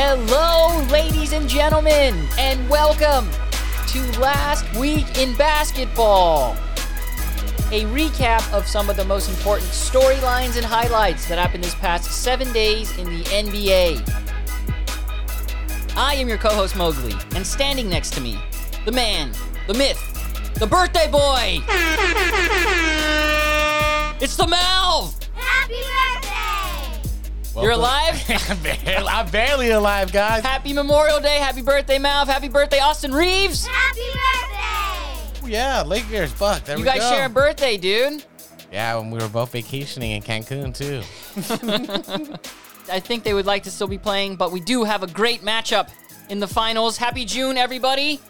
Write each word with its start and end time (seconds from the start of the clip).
Hello, 0.00 0.80
ladies 0.92 1.32
and 1.32 1.48
gentlemen, 1.48 2.14
and 2.38 2.70
welcome 2.70 3.28
to 3.88 4.20
Last 4.20 4.64
Week 4.76 5.18
in 5.18 5.34
Basketball. 5.34 6.52
A 7.72 7.82
recap 7.86 8.48
of 8.52 8.64
some 8.64 8.88
of 8.88 8.96
the 8.96 9.04
most 9.04 9.28
important 9.28 9.68
storylines 9.70 10.56
and 10.56 10.64
highlights 10.64 11.26
that 11.26 11.36
happened 11.36 11.64
this 11.64 11.74
past 11.74 12.12
seven 12.12 12.52
days 12.52 12.96
in 12.96 13.06
the 13.06 13.24
NBA. 13.24 14.08
I 15.96 16.14
am 16.14 16.28
your 16.28 16.38
co 16.38 16.50
host 16.50 16.76
Mowgli, 16.76 17.16
and 17.34 17.44
standing 17.44 17.88
next 17.88 18.12
to 18.12 18.20
me, 18.20 18.38
the 18.84 18.92
man, 18.92 19.32
the 19.66 19.74
myth, 19.74 20.00
the 20.60 20.66
birthday 20.68 21.10
boy. 21.10 21.58
It's 24.20 24.36
the 24.36 24.46
Malv. 24.46 25.14
Happy! 25.34 25.97
You're 27.62 27.72
alive? 27.72 28.22
I'm 28.48 28.58
barely, 28.62 29.08
I'm 29.08 29.30
barely 29.30 29.70
alive, 29.70 30.12
guys. 30.12 30.42
Happy 30.42 30.72
Memorial 30.72 31.20
Day. 31.20 31.36
Happy 31.38 31.62
birthday, 31.62 31.98
Malv. 31.98 32.26
Happy 32.26 32.48
birthday, 32.48 32.78
Austin 32.78 33.12
Reaves. 33.12 33.66
Happy 33.66 34.00
birthday! 34.00 35.50
Yeah, 35.50 35.82
Lakers, 35.82 36.32
fuck. 36.32 36.64
There 36.64 36.76
You 36.76 36.82
we 36.84 36.88
guys 36.88 37.00
go. 37.00 37.10
share 37.10 37.26
a 37.26 37.30
birthday, 37.30 37.76
dude. 37.76 38.24
Yeah, 38.70 38.96
when 38.96 39.10
we 39.10 39.18
were 39.18 39.28
both 39.28 39.52
vacationing 39.52 40.10
in 40.12 40.22
Cancun 40.22 40.74
too. 40.74 41.02
I 42.92 43.00
think 43.00 43.24
they 43.24 43.34
would 43.34 43.46
like 43.46 43.62
to 43.64 43.70
still 43.70 43.88
be 43.88 43.98
playing, 43.98 44.36
but 44.36 44.52
we 44.52 44.60
do 44.60 44.84
have 44.84 45.02
a 45.02 45.06
great 45.06 45.40
matchup 45.42 45.88
in 46.28 46.38
the 46.38 46.46
finals. 46.46 46.96
Happy 46.96 47.24
June, 47.24 47.56
everybody. 47.56 48.20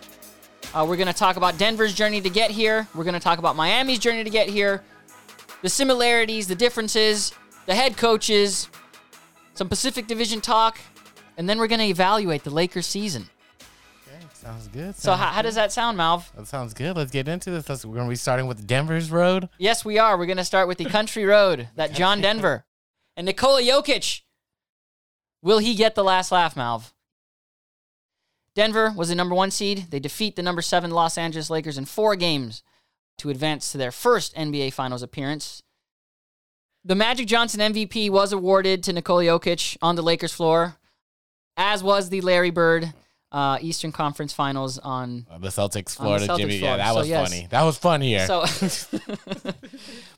Uh, 0.75 0.85
we're 0.89 0.97
going 0.97 1.09
to 1.09 1.13
talk 1.15 1.37
about 1.37 1.59
Denver's 1.59 1.95
journey 1.95 2.21
to 2.21 2.31
get 2.31 2.51
here. 2.51 2.87
We're 2.95 3.05
going 3.05 3.15
to 3.15 3.21
talk 3.21 3.39
about 3.39 3.57
Miami's 3.57 3.99
journey 3.99 4.23
to 4.23 4.31
get 4.31 4.49
here, 4.49 4.83
the 5.63 5.69
similarities, 5.69 6.47
the 6.47 6.55
differences, 6.55 7.33
the 7.67 7.75
head 7.75 7.97
coaches, 7.97 8.69
some 9.59 9.69
Pacific 9.69 10.07
Division 10.07 10.41
talk, 10.41 10.79
and 11.37 11.49
then 11.49 11.59
we're 11.59 11.67
going 11.67 11.81
to 11.81 11.87
evaluate 11.87 12.45
the 12.45 12.51
Lakers 12.51 12.87
season. 12.87 13.29
Okay, 14.07 14.25
sounds 14.33 14.69
good. 14.69 14.95
So, 14.95 15.15
how, 15.15 15.27
how 15.27 15.43
does 15.43 15.57
that 15.57 15.73
sound, 15.73 15.99
Malv? 15.99 16.33
That 16.37 16.47
sounds 16.47 16.73
good. 16.75 16.97
Let's 16.97 17.11
get 17.11 17.27
into 17.27 17.51
this. 17.51 17.69
Let's, 17.69 17.85
we're 17.85 17.97
gonna 17.97 18.09
be 18.09 18.15
starting 18.15 18.47
with 18.47 18.69
Denver's 18.69 19.11
road. 19.11 19.49
Yes, 19.59 19.85
we 19.85 19.99
are. 19.99 20.17
We're 20.17 20.27
going 20.27 20.39
to 20.39 20.45
start 20.45 20.69
with 20.69 20.79
the 20.79 20.85
country 20.85 21.25
road, 21.25 21.69
that 21.77 21.93
John 21.93 22.21
Denver. 22.21 22.65
And 23.17 23.27
Nikola 23.27 23.61
Jokic. 23.63 24.21
Will 25.43 25.59
he 25.59 25.75
get 25.75 25.97
the 25.97 26.05
last 26.05 26.31
laugh, 26.31 26.55
Malv? 26.55 26.93
Denver 28.55 28.93
was 28.97 29.09
the 29.09 29.17
number 29.17 29.35
one 29.35 29.51
seed. 29.51 29.87
They 29.91 30.01
defeat 30.01 30.37
the 30.37 30.43
number 30.43 30.63
seven 30.63 30.93
Los 30.93 31.19
Angeles 31.19 31.51
Lakers 31.51 31.79
in 31.79 31.85
four 31.85 32.15
games 32.15 32.63
to 33.19 33.29
advance 33.31 33.73
to 33.73 33.79
their 33.79 33.93
first 33.93 34.35
NBA 34.37 34.73
Finals 34.73 35.03
appearance. 35.03 35.65
The 36.85 36.95
Magic 36.95 37.27
Johnson 37.27 37.61
MVP 37.61 38.11
was 38.11 38.33
awarded 38.33 38.83
to 38.85 38.93
Nikola 38.93 39.25
Jokic 39.25 39.77
on 39.83 39.97
the 39.97 40.03
Lakers 40.03 40.33
floor, 40.33 40.77
as 41.57 41.83
was 41.83 42.09
the 42.09 42.21
Larry 42.21 42.51
Bird 42.51 42.93
uh, 43.31 43.59
Eastern 43.61 43.93
Conference 43.93 44.33
Finals 44.33 44.79
on 44.79 45.27
Uh, 45.31 45.39
the 45.39 45.49
Celtics, 45.49 46.01
On 46.01 46.07
the 46.07 46.19
Florida, 46.19 46.27
Celtics 46.29 46.37
Jimmy. 46.39 46.59
floor. 46.61 46.71
Yeah, 46.71 46.77
that 46.79 46.93
So, 46.93 46.99
was 46.99 47.09
yes. 47.09 47.29
funny. 47.29 47.47
That 47.51 47.63
was 47.65 47.77
fun 47.79 48.01
here. 48.01 48.27
So, 48.27 48.41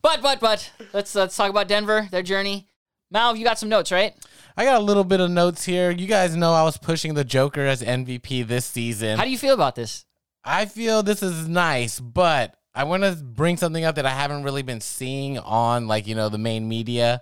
but 0.03 0.23
but 0.23 0.39
but 0.41 0.71
let's 0.93 1.15
let's 1.15 1.37
talk 1.37 1.51
about 1.51 1.67
Denver, 1.67 2.07
their 2.11 2.23
journey. 2.23 2.69
Mal, 3.11 3.35
you 3.35 3.43
got 3.45 3.59
some 3.59 3.69
notes, 3.69 3.91
right? 3.91 4.15
I 4.57 4.65
got 4.65 4.81
a 4.81 4.85
little 4.85 5.03
bit 5.03 5.19
of 5.19 5.31
notes 5.31 5.65
here. 5.65 5.91
You 5.91 6.07
guys 6.07 6.37
know 6.37 6.53
I 6.53 6.63
was 6.63 6.77
pushing 6.77 7.15
the 7.15 7.25
Joker 7.25 7.63
as 7.67 7.83
MVP 7.83 8.47
this 8.47 8.65
season. 8.67 9.19
How 9.19 9.25
do 9.25 9.31
you 9.31 9.39
feel 9.39 9.55
about 9.55 9.75
this? 9.75 10.05
I 10.45 10.67
feel 10.67 11.03
this 11.03 11.23
is 11.23 11.49
nice, 11.49 11.99
but 11.99 12.55
I 12.81 12.85
want 12.85 13.03
to 13.03 13.13
bring 13.13 13.59
something 13.59 13.85
up 13.85 13.97
that 13.97 14.07
I 14.07 14.11
haven't 14.11 14.43
really 14.43 14.63
been 14.63 14.81
seeing 14.81 15.39
on 15.39 15.87
like, 15.87 16.07
you 16.07 16.15
know, 16.15 16.31
the 16.31 16.39
main 16.39 16.67
media. 16.67 17.21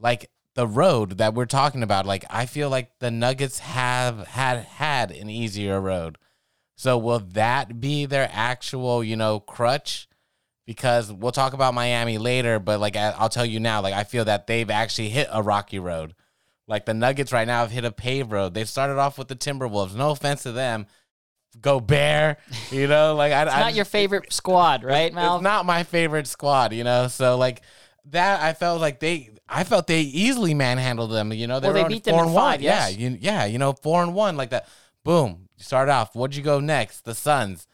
Like 0.00 0.30
the 0.54 0.66
road 0.66 1.18
that 1.18 1.34
we're 1.34 1.44
talking 1.44 1.82
about. 1.82 2.06
Like 2.06 2.24
I 2.30 2.46
feel 2.46 2.70
like 2.70 2.98
the 2.98 3.10
Nuggets 3.10 3.58
have 3.58 4.26
had 4.26 4.60
had 4.64 5.10
an 5.10 5.28
easier 5.28 5.78
road. 5.78 6.16
So 6.74 6.96
will 6.96 7.18
that 7.34 7.80
be 7.80 8.06
their 8.06 8.30
actual, 8.32 9.04
you 9.04 9.14
know, 9.14 9.40
crutch? 9.40 10.08
Because 10.64 11.12
we'll 11.12 11.32
talk 11.32 11.52
about 11.52 11.74
Miami 11.74 12.16
later, 12.16 12.58
but 12.58 12.80
like 12.80 12.96
I'll 12.96 13.28
tell 13.28 13.44
you 13.44 13.60
now, 13.60 13.82
like 13.82 13.94
I 13.94 14.04
feel 14.04 14.24
that 14.24 14.46
they've 14.46 14.70
actually 14.70 15.10
hit 15.10 15.28
a 15.30 15.42
rocky 15.42 15.78
road. 15.78 16.14
Like 16.66 16.86
the 16.86 16.94
Nuggets 16.94 17.30
right 17.30 17.46
now 17.46 17.60
have 17.60 17.70
hit 17.70 17.84
a 17.84 17.92
paved 17.92 18.32
road. 18.32 18.54
They've 18.54 18.66
started 18.66 18.98
off 18.98 19.18
with 19.18 19.28
the 19.28 19.36
Timberwolves. 19.36 19.94
No 19.94 20.12
offense 20.12 20.44
to 20.44 20.52
them. 20.52 20.86
Go 21.60 21.80
Bear, 21.80 22.36
you 22.70 22.86
know, 22.86 23.14
like 23.14 23.32
I, 23.32 23.42
It's 23.42 23.52
I 23.52 23.60
not 23.60 23.74
your 23.74 23.84
favorite 23.84 24.32
squad, 24.32 24.84
right, 24.84 25.12
Mal? 25.12 25.36
it's 25.36 25.42
not 25.42 25.66
my 25.66 25.82
favorite 25.82 26.26
squad, 26.26 26.72
you 26.72 26.84
know. 26.84 27.08
So 27.08 27.36
like 27.36 27.62
that, 28.10 28.40
I 28.42 28.52
felt 28.52 28.80
like 28.80 29.00
they, 29.00 29.30
I 29.48 29.64
felt 29.64 29.86
they 29.86 30.02
easily 30.02 30.54
manhandled 30.54 31.10
them. 31.10 31.32
You 31.32 31.46
know, 31.46 31.58
they 31.58 31.68
Well, 31.68 31.82
were 31.82 31.88
they 31.88 31.94
beat 31.94 32.04
them 32.04 32.14
four 32.14 32.22
in 32.22 32.26
and 32.28 32.34
one. 32.34 32.52
five, 32.54 32.62
Yeah, 32.62 32.88
you, 32.88 33.16
yeah, 33.20 33.44
you 33.46 33.58
know, 33.58 33.72
four 33.72 34.02
and 34.02 34.14
one 34.14 34.36
like 34.36 34.50
that. 34.50 34.68
Boom, 35.04 35.48
you 35.56 35.64
start 35.64 35.88
off. 35.88 36.14
What'd 36.14 36.36
you 36.36 36.42
go 36.42 36.60
next? 36.60 37.00
The 37.04 37.14
Suns, 37.14 37.66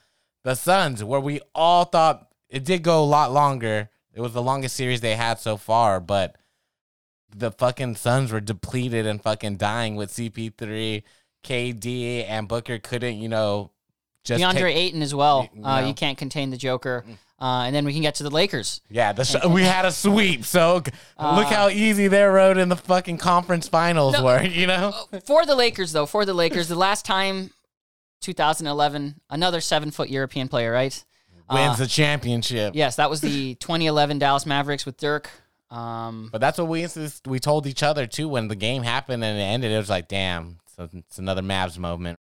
the 0.45 0.55
Suns, 0.55 1.03
where 1.05 1.21
we 1.21 1.41
all 1.55 1.85
thought 1.85 2.29
it 2.49 2.65
did 2.65 2.83
go 2.85 3.03
a 3.03 3.05
lot 3.05 3.33
longer. 3.33 3.91
It 4.15 4.21
was 4.21 4.33
the 4.33 4.43
longest 4.43 4.77
series 4.77 5.01
they 5.01 5.17
had 5.17 5.41
so 5.41 5.57
far, 5.57 5.99
but 6.01 6.37
the 7.35 7.51
fucking 7.51 7.97
Suns 7.97 8.31
were 8.31 8.41
depleted 8.41 9.07
and 9.07 9.21
fucking 9.21 9.57
dying 9.57 9.97
with 9.97 10.11
CP3, 10.13 11.03
KD, 11.45 12.25
and 12.29 12.49
Booker 12.49 12.79
couldn't, 12.79 13.19
you 13.19 13.29
know, 13.29 13.71
just 14.25 14.43
DeAndre 14.43 14.55
take- 14.73 14.77
Ayton 14.77 15.03
as 15.03 15.15
well. 15.15 15.49
You 15.55 15.65
Uh, 15.65 15.81
you 15.87 15.95
can't 15.95 16.19
contain 16.19 16.51
the 16.51 16.57
Joker. 16.57 17.05
Uh, 17.41 17.65
and 17.67 17.75
then 17.75 17.85
we 17.85 17.93
can 17.93 18.01
get 18.01 18.15
to 18.15 18.23
the 18.23 18.31
Lakers. 18.31 18.81
Yeah, 18.89 19.13
the 19.13 19.25
sh- 19.25 19.45
we 19.49 19.65
had 19.65 19.85
a 19.85 19.93
sweep. 19.93 20.45
So 20.47 20.81
g- 20.81 20.93
look 21.19 21.47
Uh, 21.47 21.55
how 21.55 21.69
easy 21.69 22.09
their 22.09 22.33
road 22.33 22.57
in 22.57 22.69
the 22.71 22.77
fucking 22.77 23.19
conference 23.19 23.69
finals 23.69 24.15
No. 24.15 24.25
were. 24.25 24.43
You 24.61 24.67
know, 24.67 24.95
For 25.27 25.45
the 25.45 25.55
Lakers, 25.55 25.93
though, 25.93 26.07
for 26.07 26.25
the 26.25 26.33
Lakers, 26.33 26.69
the 26.69 26.77
last 26.77 27.05
time, 27.05 27.51
2011, 28.21 29.21
another 29.31 29.61
seven 29.61 29.91
foot 29.91 30.09
European 30.09 30.49
player, 30.49 30.73
right? 30.73 31.05
wins 31.51 31.75
Uh, 31.75 31.77
the 31.77 31.87
championship. 31.87 32.75
Yes, 32.75 32.97
that 32.97 33.11
was 33.11 33.21
the 33.21 33.55
2011 33.61 34.19
Dallas 34.19 34.47
Mavericks 34.47 34.87
with 34.87 34.97
Dirk. 34.97 35.29
Um, 35.71 36.31
But 36.33 36.41
that's 36.41 36.57
what 36.57 36.69
we 36.69 36.83
insist- 36.85 37.27
we 37.27 37.39
told 37.41 37.67
each 37.67 37.83
other 37.83 38.07
too 38.07 38.29
when 38.29 38.49
the 38.49 38.57
game 38.57 38.83
happened 38.85 39.23
and 39.25 39.39
it 39.39 39.43
ended. 39.43 39.73
It 39.73 39.77
was 39.77 39.91
like, 39.91 40.09
damn, 40.09 40.59
it's, 40.79 40.95
it's 40.95 41.19
another 41.19 41.43
Mavs 41.43 41.79
moment. 41.79 42.19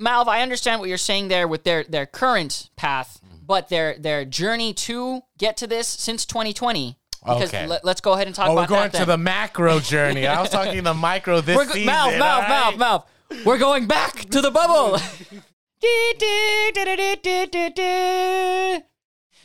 Malv, 0.00 0.26
I 0.26 0.42
understand 0.42 0.80
what 0.80 0.88
you're 0.88 0.98
saying 0.98 1.28
there 1.28 1.46
with 1.46 1.62
their 1.64 1.84
their 1.84 2.04
current 2.06 2.68
path, 2.76 3.20
mm-hmm. 3.24 3.46
but 3.46 3.68
their 3.68 3.96
their 3.98 4.24
journey 4.24 4.72
to 4.74 5.22
get 5.38 5.56
to 5.58 5.66
this 5.66 5.86
since 5.88 6.24
2020. 6.26 6.96
Because 7.24 7.48
Okay. 7.54 7.66
let, 7.66 7.84
us 7.86 8.00
go 8.02 8.12
ahead 8.12 8.26
and 8.26 8.36
talk 8.36 8.48
Oh, 8.48 8.52
about 8.52 8.68
we're 8.68 8.76
going 8.76 8.90
to 8.90 8.98
then. 8.98 9.08
the 9.08 9.16
macro 9.16 9.80
journey. 9.94 10.26
I 10.26 10.40
was 10.42 10.50
talking 10.50 10.82
the 10.82 10.92
micro 10.92 11.40
this 11.40 11.56
We're 11.56 11.64
go- 11.64 11.72
season. 11.72 11.94
Malv, 11.94 12.18
Malv, 12.18 12.20
right? 12.20 12.74
Malv, 12.76 13.04
Malv. 13.30 13.44
We're 13.46 13.56
going 13.58 13.86
back 13.86 14.28
to 14.30 14.40
the 14.42 14.50
bubble. 14.50 14.98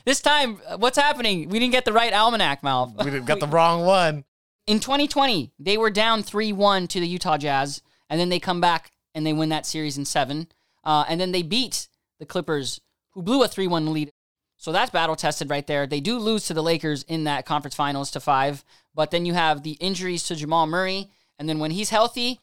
this 0.06 0.22
time, 0.22 0.58
what's 0.78 0.98
happening? 0.98 1.50
We 1.50 1.60
didn't 1.60 1.72
get 1.72 1.86
the 1.86 1.94
right 1.94 2.12
almanac, 2.14 2.62
Malv. 2.62 3.04
We 3.04 3.20
got 3.22 3.40
the 3.40 3.48
wrong 3.48 3.86
one. 3.86 4.26
In 4.68 4.80
2020, 4.80 5.52
they 5.60 5.78
were 5.78 5.90
down 5.90 6.22
3 6.24 6.54
1 6.54 6.88
to 6.90 7.00
the 7.00 7.08
Utah 7.08 7.38
Jazz, 7.38 7.82
and 8.10 8.20
then 8.20 8.30
they 8.30 8.40
come 8.40 8.62
back 8.62 8.92
and 9.14 9.26
they 9.26 9.34
win 9.34 9.50
that 9.50 9.66
series 9.66 9.98
in 9.98 10.06
seven. 10.06 10.48
Uh, 10.84 11.06
and 11.08 11.20
then 11.20 11.32
they 11.32 11.44
beat 11.44 11.88
the 12.20 12.26
Clippers, 12.26 12.80
who 13.12 13.22
blew 13.22 13.44
a 13.44 13.48
3 13.48 13.68
1 13.68 13.94
lead. 13.94 14.12
So 14.58 14.72
that's 14.74 14.92
battle 14.92 15.16
tested 15.16 15.50
right 15.50 15.66
there. 15.66 15.88
They 15.88 16.02
do 16.02 16.18
lose 16.20 16.48
to 16.48 16.54
the 16.54 16.64
Lakers 16.64 17.04
in 17.04 17.24
that 17.24 17.46
conference 17.46 17.76
finals 17.76 18.12
to 18.12 18.20
five, 18.20 18.66
but 18.94 19.10
then 19.10 19.26
you 19.26 19.34
have 19.34 19.64
the 19.64 19.72
injuries 19.74 20.24
to 20.24 20.36
Jamal 20.36 20.68
Murray. 20.68 21.10
And 21.38 21.48
then 21.48 21.60
when 21.60 21.72
he's 21.72 21.90
healthy, 21.90 22.42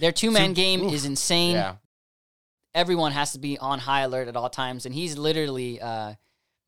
their 0.00 0.10
two 0.10 0.32
man 0.32 0.52
game 0.52 0.82
oof. 0.82 0.92
is 0.92 1.04
insane. 1.04 1.54
Yeah. 1.54 1.76
Everyone 2.74 3.12
has 3.12 3.32
to 3.32 3.38
be 3.38 3.56
on 3.56 3.78
high 3.78 4.00
alert 4.00 4.26
at 4.26 4.34
all 4.34 4.50
times. 4.50 4.84
And 4.84 4.92
he's 4.92 5.16
literally 5.16 5.80
uh, 5.80 6.14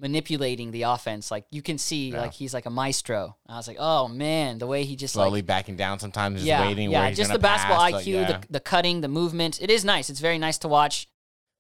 manipulating 0.00 0.70
the 0.70 0.82
offense. 0.82 1.31
Like 1.31 1.46
you 1.50 1.62
can 1.62 1.78
see, 1.78 2.10
Yeah. 2.10 2.22
like 2.22 2.32
he's 2.32 2.52
like 2.54 2.66
a 2.66 2.70
maestro. 2.70 3.37
I 3.48 3.56
was 3.56 3.69
like, 3.69 3.78
oh 3.81 4.08
man, 4.08 4.58
the 4.58 4.66
way 4.66 4.84
he 4.84 4.96
just 4.96 5.14
Slowly 5.14 5.40
like 5.40 5.46
backing 5.46 5.76
down 5.76 5.98
sometimes, 5.98 6.37
just 6.37 6.46
yeah, 6.46 6.66
waiting 6.66 6.90
yeah, 6.90 7.10
just 7.10 7.32
the 7.32 7.38
basketball 7.38 7.78
pass, 7.78 7.93
IQ, 7.93 7.94
like, 7.94 8.06
yeah. 8.06 8.26
the 8.40 8.46
the 8.50 8.60
cutting, 8.60 9.00
the 9.00 9.08
movement. 9.08 9.60
It 9.60 9.70
is 9.70 9.84
nice. 9.84 10.10
It's 10.10 10.20
very 10.20 10.38
nice 10.38 10.58
to 10.58 10.69
watch. 10.69 11.08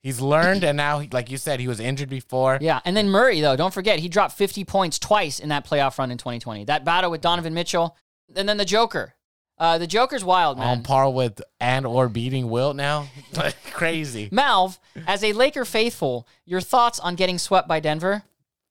He's 0.02 0.20
learned, 0.20 0.62
and 0.62 0.76
now, 0.76 1.02
like 1.10 1.30
you 1.32 1.36
said, 1.36 1.58
he 1.58 1.66
was 1.66 1.80
injured 1.80 2.08
before. 2.08 2.58
Yeah, 2.60 2.80
and 2.84 2.96
then 2.96 3.08
Murray 3.08 3.40
though, 3.40 3.56
don't 3.56 3.74
forget 3.74 3.98
he 3.98 4.08
dropped 4.08 4.36
50 4.36 4.64
points 4.64 5.00
twice 5.00 5.40
in 5.40 5.48
that 5.48 5.66
playoff 5.66 5.98
run 5.98 6.12
in 6.12 6.18
2020. 6.18 6.64
That 6.66 6.84
battle 6.84 7.10
with 7.10 7.22
Donovan 7.22 7.54
Mitchell, 7.54 7.96
and 8.36 8.48
then 8.48 8.56
the 8.56 8.64
Joker. 8.64 9.15
Uh, 9.58 9.78
the 9.78 9.86
Joker's 9.86 10.24
wild, 10.24 10.58
man. 10.58 10.66
On 10.68 10.82
par 10.82 11.10
with 11.10 11.40
and 11.60 11.86
or 11.86 12.08
beating 12.08 12.50
Wilt 12.50 12.76
now. 12.76 13.08
Crazy. 13.72 14.28
Malv, 14.30 14.78
as 15.06 15.24
a 15.24 15.32
Laker 15.32 15.64
faithful, 15.64 16.26
your 16.44 16.60
thoughts 16.60 17.00
on 17.00 17.14
getting 17.14 17.38
swept 17.38 17.66
by 17.66 17.80
Denver? 17.80 18.22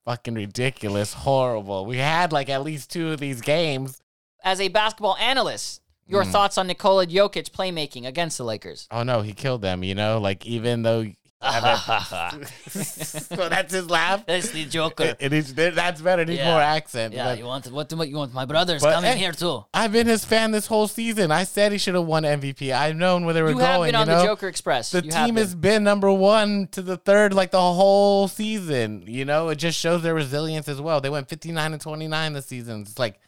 Fucking 0.05 0.35
ridiculous. 0.35 1.13
Horrible. 1.13 1.85
We 1.87 1.97
had 1.97 2.31
like 2.31 2.49
at 2.49 2.63
least 2.63 2.91
two 2.91 3.11
of 3.11 3.19
these 3.19 3.41
games. 3.41 3.99
As 4.43 4.61
a 4.61 4.67
basketball 4.67 5.17
analyst, 5.17 5.81
your 6.07 6.23
Hmm. 6.23 6.29
thoughts 6.31 6.57
on 6.59 6.67
Nikola 6.67 7.07
Jokic 7.07 7.49
playmaking 7.49 8.05
against 8.05 8.37
the 8.37 8.43
Lakers? 8.43 8.87
Oh 8.91 9.01
no, 9.01 9.21
he 9.21 9.33
killed 9.33 9.63
them, 9.63 9.83
you 9.83 9.95
know? 9.95 10.19
Like 10.19 10.45
even 10.45 10.83
though 10.83 11.11
so 12.67 13.49
that's 13.49 13.73
his 13.73 13.89
laugh. 13.89 14.25
That's 14.25 14.49
the 14.51 14.65
Joker. 14.65 15.15
It 15.19 15.33
is, 15.33 15.53
that's 15.53 16.01
better. 16.01 16.23
It 16.23 16.27
needs 16.29 16.39
Yeah. 16.39 16.51
more 16.51 16.61
accent. 16.61 17.13
Yeah, 17.13 17.25
but 17.25 17.37
you 17.39 17.45
want 17.45 17.71
what? 17.71 17.89
do 17.89 18.03
You 18.03 18.17
want 18.17 18.33
my 18.33 18.45
brothers 18.45 18.81
But, 18.81 18.93
coming 18.95 19.11
hey, 19.11 19.17
here 19.19 19.31
too? 19.31 19.63
I've 19.73 19.91
been 19.91 20.07
his 20.07 20.25
fan 20.25 20.51
this 20.51 20.67
whole 20.67 20.87
season. 20.87 21.31
I 21.31 21.43
said 21.43 21.71
he 21.71 21.77
should 21.77 21.95
have 21.95 22.05
won 22.05 22.23
MVP. 22.23 22.71
I've 22.73 22.95
known 22.95 23.25
where 23.25 23.33
they 23.33 23.41
were 23.41 23.49
You 23.49 23.55
going. 23.57 23.65
have 23.65 23.81
been 23.83 23.93
you 23.93 23.99
on 24.01 24.07
know? 24.07 24.17
the 24.19 24.23
Joker 24.25 24.47
Express. 24.47 24.91
the 24.91 25.03
You 25.03 25.11
have 25.11 25.25
team 25.27 25.35
been. 25.35 25.43
has 25.43 25.55
been 25.55 25.83
number 25.83 26.11
one 26.11 26.67
to 26.71 26.81
the 26.81 26.97
third 26.97 27.33
like 27.33 27.51
the 27.51 27.59
whole 27.61 28.27
season. 28.27 29.03
You 29.07 29.25
know, 29.25 29.49
it 29.49 29.55
just 29.55 29.79
shows 29.79 30.01
their 30.03 30.13
resilience 30.15 30.67
as 30.67 30.81
well. 30.81 31.01
They 31.01 31.09
went 31.09 31.29
59 31.29 31.73
and 31.73 31.81
29 31.81 32.33
this 32.33 32.45
season. 32.47 32.81
It's 32.81 32.99
like, 32.99 33.19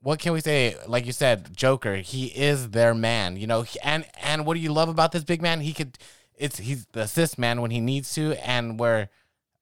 what 0.00 0.18
can 0.20 0.32
we 0.32 0.40
say? 0.40 0.76
Like 0.86 1.06
you 1.06 1.12
said, 1.12 1.56
Joker, 1.56 1.96
he 1.96 2.26
is 2.26 2.70
their 2.70 2.94
man. 2.94 3.36
You 3.36 3.46
know, 3.46 3.62
he- 3.62 3.80
and 3.82 4.04
and 4.22 4.46
what 4.46 4.54
do 4.54 4.60
you 4.60 4.72
love 4.72 4.88
about 4.88 5.10
this 5.12 5.24
big 5.24 5.42
man? 5.42 5.60
He 5.60 5.72
could, 5.72 5.98
it's 6.36 6.58
he's 6.58 6.86
the 6.92 7.00
assist 7.00 7.38
man 7.38 7.60
when 7.60 7.70
he 7.70 7.80
needs 7.80 8.14
to, 8.14 8.34
and 8.48 8.78
where 8.78 9.08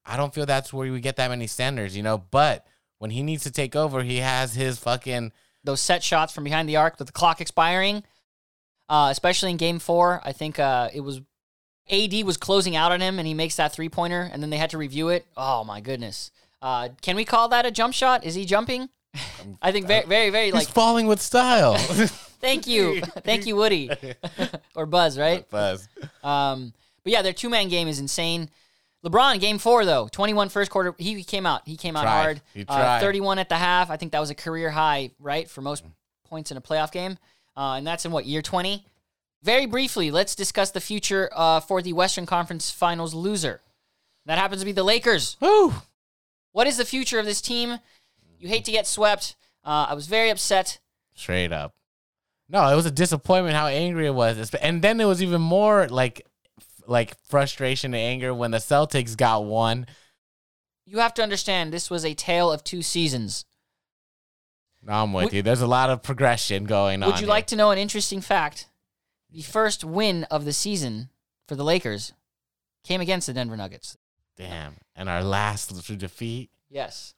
I 0.05 0.17
don't 0.17 0.33
feel 0.33 0.45
that's 0.45 0.71
where 0.73 0.91
we 0.91 0.99
get 0.99 1.15
that 1.17 1.29
many 1.29 1.47
standards, 1.47 1.95
You 1.97 2.03
know, 2.03 2.17
but 2.31 2.65
when 2.99 3.11
he 3.11 3.23
needs 3.23 3.43
to 3.43 3.51
take 3.51 3.75
over, 3.75 4.03
he 4.03 4.17
has 4.17 4.53
his 4.55 4.77
fucking. 4.79 5.31
those 5.63 5.81
set 5.81 6.03
shots 6.03 6.31
from 6.33 6.43
behind 6.43 6.69
the 6.69 6.75
arc 6.77 6.97
with 6.99 7.07
the 7.07 7.11
clock 7.13 7.41
expiring, 7.41 8.03
uh, 8.89 9.09
especially 9.11 9.51
in 9.51 9.57
game 9.57 9.79
four. 9.79 10.21
I 10.23 10.31
think 10.31 10.59
uh, 10.59 10.89
it 10.93 11.01
was 11.01 11.21
AD 11.91 12.13
was 12.23 12.37
closing 12.37 12.75
out 12.75 12.91
on 12.91 13.01
him 13.01 13.19
and 13.19 13.27
he 13.27 13.33
makes 13.33 13.55
that 13.57 13.71
three 13.73 13.89
pointer 13.89 14.29
and 14.31 14.41
then 14.41 14.49
they 14.49 14.57
had 14.57 14.69
to 14.71 14.77
review 14.77 15.09
it. 15.09 15.25
Oh 15.37 15.63
my 15.63 15.81
goodness. 15.81 16.31
Uh, 16.61 16.89
can 17.01 17.15
we 17.15 17.25
call 17.25 17.47
that 17.49 17.65
a 17.65 17.71
jump 17.71 17.93
shot? 17.93 18.23
Is 18.23 18.33
he 18.35 18.43
jumping? 18.45 18.89
I 19.61 19.71
think 19.71 19.85
very, 19.87 20.05
very, 20.05 20.29
very 20.31 20.45
He's 20.45 20.53
like. 20.55 20.67
falling 20.67 21.05
with 21.07 21.21
style. 21.21 21.77
Thank 22.45 22.67
you, 22.67 23.01
thank 23.23 23.45
you, 23.47 23.55
Woody, 23.55 23.89
or 24.75 24.85
Buzz, 24.85 25.17
right? 25.17 25.49
Buzz. 25.49 25.87
Um, 26.23 26.73
but 27.03 27.11
yeah, 27.11 27.21
their 27.23 27.33
two 27.33 27.49
man 27.49 27.69
game 27.69 27.87
is 27.87 27.99
insane. 27.99 28.49
LeBron, 29.03 29.39
game 29.39 29.57
four 29.57 29.85
though, 29.85 30.07
21 30.11 30.49
first 30.49 30.69
quarter. 30.71 30.93
He 30.97 31.23
came 31.23 31.45
out. 31.45 31.61
He 31.65 31.75
came 31.77 31.95
out 31.95 32.03
Tried. 32.03 32.21
hard. 32.21 32.41
He 32.53 32.61
Uh, 32.67 32.75
tried. 32.75 32.99
31 33.01 33.39
at 33.39 33.49
the 33.49 33.55
half. 33.55 33.89
I 33.89 33.97
think 33.97 34.11
that 34.11 34.19
was 34.19 34.29
a 34.29 34.35
career 34.35 34.69
high, 34.71 35.11
right, 35.19 35.49
for 35.49 35.61
most 35.61 35.83
points 36.27 36.51
in 36.51 36.57
a 36.57 36.61
playoff 36.61 36.91
game. 36.91 37.17
Uh, 37.57 37.73
and 37.77 37.85
that's 37.87 38.05
in 38.05 38.11
what 38.11 38.25
year 38.25 38.41
20. 38.41 38.83
Very 39.43 39.65
briefly, 39.67 40.09
let's 40.11 40.33
discuss 40.35 40.71
the 40.71 40.81
future 40.81 41.29
uh, 41.35 41.59
for 41.59 41.81
the 41.81 41.93
Western 41.93 42.25
Conference 42.25 42.71
Finals 42.71 43.13
loser. 43.13 43.61
That 44.25 44.39
happens 44.39 44.61
to 44.61 44.65
be 44.65 44.71
the 44.71 44.83
Lakers. 44.83 45.35
Whew. 45.39 45.73
What 46.51 46.65
is 46.65 46.77
the 46.77 46.85
future 46.85 47.19
of 47.19 47.25
this 47.25 47.41
team? 47.41 47.77
You 48.39 48.47
hate 48.47 48.65
to 48.65 48.71
get 48.71 48.87
swept. 48.87 49.35
Uh, 49.63 49.85
I 49.89 49.93
was 49.93 50.07
very 50.07 50.29
upset. 50.31 50.79
Straight 51.13 51.51
up. 51.51 51.75
No, 52.47 52.71
it 52.71 52.75
was 52.75 52.85
a 52.85 52.91
disappointment 52.91 53.55
how 53.55 53.67
angry 53.67 54.05
it 54.05 54.13
was, 54.13 54.53
and 54.53 54.81
then 54.81 54.99
it 54.99 55.05
was 55.05 55.21
even 55.21 55.41
more 55.41 55.87
like, 55.87 56.25
like 56.87 57.17
frustration 57.23 57.93
and 57.93 58.01
anger 58.01 58.33
when 58.33 58.51
the 58.51 58.59
Celtics 58.59 59.17
got 59.17 59.45
one. 59.45 59.87
You 60.85 60.99
have 60.99 61.15
to 61.15 61.23
understand 61.23 61.73
this 61.73 61.89
was 61.89 62.05
a 62.05 62.13
tale 62.13 62.51
of 62.51 62.63
two 62.63 62.83
seasons. 62.83 63.45
No, 64.83 64.93
I'm 64.93 65.13
with 65.13 65.25
Would- 65.25 65.33
you. 65.33 65.41
There's 65.41 65.61
a 65.61 65.67
lot 65.67 65.89
of 65.89 66.03
progression 66.03 66.65
going 66.65 67.01
on. 67.01 67.09
Would 67.09 67.19
you 67.19 67.27
like 67.27 67.47
to 67.47 67.55
know 67.55 67.71
an 67.71 67.79
interesting 67.79 68.21
fact? 68.21 68.67
The 69.31 69.41
first 69.41 69.83
win 69.83 70.25
of 70.25 70.45
the 70.45 70.53
season 70.53 71.09
for 71.47 71.55
the 71.55 71.63
Lakers 71.63 72.13
came 72.83 73.01
against 73.01 73.25
the 73.27 73.33
Denver 73.33 73.57
Nuggets. 73.57 73.97
Damn. 74.37 74.75
And 74.95 75.09
our 75.09 75.23
last 75.23 75.69
defeat. 75.97 76.51
Yes. 76.69 77.15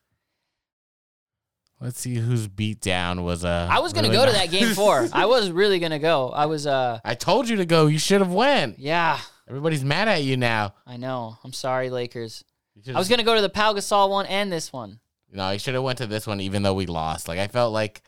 Let's 1.79 1.99
see 1.99 2.15
whose 2.15 2.47
beatdown 2.47 3.23
was. 3.23 3.45
Uh, 3.45 3.67
I 3.71 3.79
was 3.79 3.93
going 3.93 4.05
to 4.05 4.09
really 4.09 4.25
go 4.25 4.31
to 4.31 4.37
that 4.37 4.49
game 4.49 4.73
4. 4.75 5.09
I 5.13 5.25
was 5.27 5.51
really 5.51 5.77
going 5.79 5.91
to 5.91 5.99
go. 5.99 6.29
I 6.29 6.47
was 6.47 6.65
uh 6.65 6.99
I 7.05 7.13
told 7.13 7.47
you 7.47 7.57
to 7.57 7.65
go. 7.65 7.85
You 7.87 7.99
should 7.99 8.21
have 8.21 8.31
went. 8.33 8.79
yeah, 8.79 9.19
Everybody's 9.47 9.83
mad 9.83 10.07
at 10.07 10.23
you 10.23 10.37
now. 10.37 10.73
I 10.87 10.97
know. 10.97 11.37
I'm 11.43 11.53
sorry 11.53 11.89
Lakers. 11.89 12.43
You 12.75 12.81
should've- 12.83 12.95
I 12.95 12.99
was 12.99 13.07
going 13.09 13.19
to 13.19 13.25
go 13.25 13.35
to 13.35 13.41
the 13.41 13.49
Pau 13.49 13.73
Gasol 13.73 14.09
one 14.09 14.25
and 14.25 14.51
this 14.51 14.73
one. 14.73 14.99
No, 15.31 15.51
you 15.51 15.59
should 15.59 15.73
have 15.75 15.83
went 15.83 15.99
to 15.99 16.07
this 16.07 16.25
one 16.25 16.41
even 16.41 16.63
though 16.63 16.73
we 16.73 16.85
lost. 16.87 17.27
Like 17.27 17.37
I 17.39 17.47
felt 17.47 17.73
like 17.73 18.01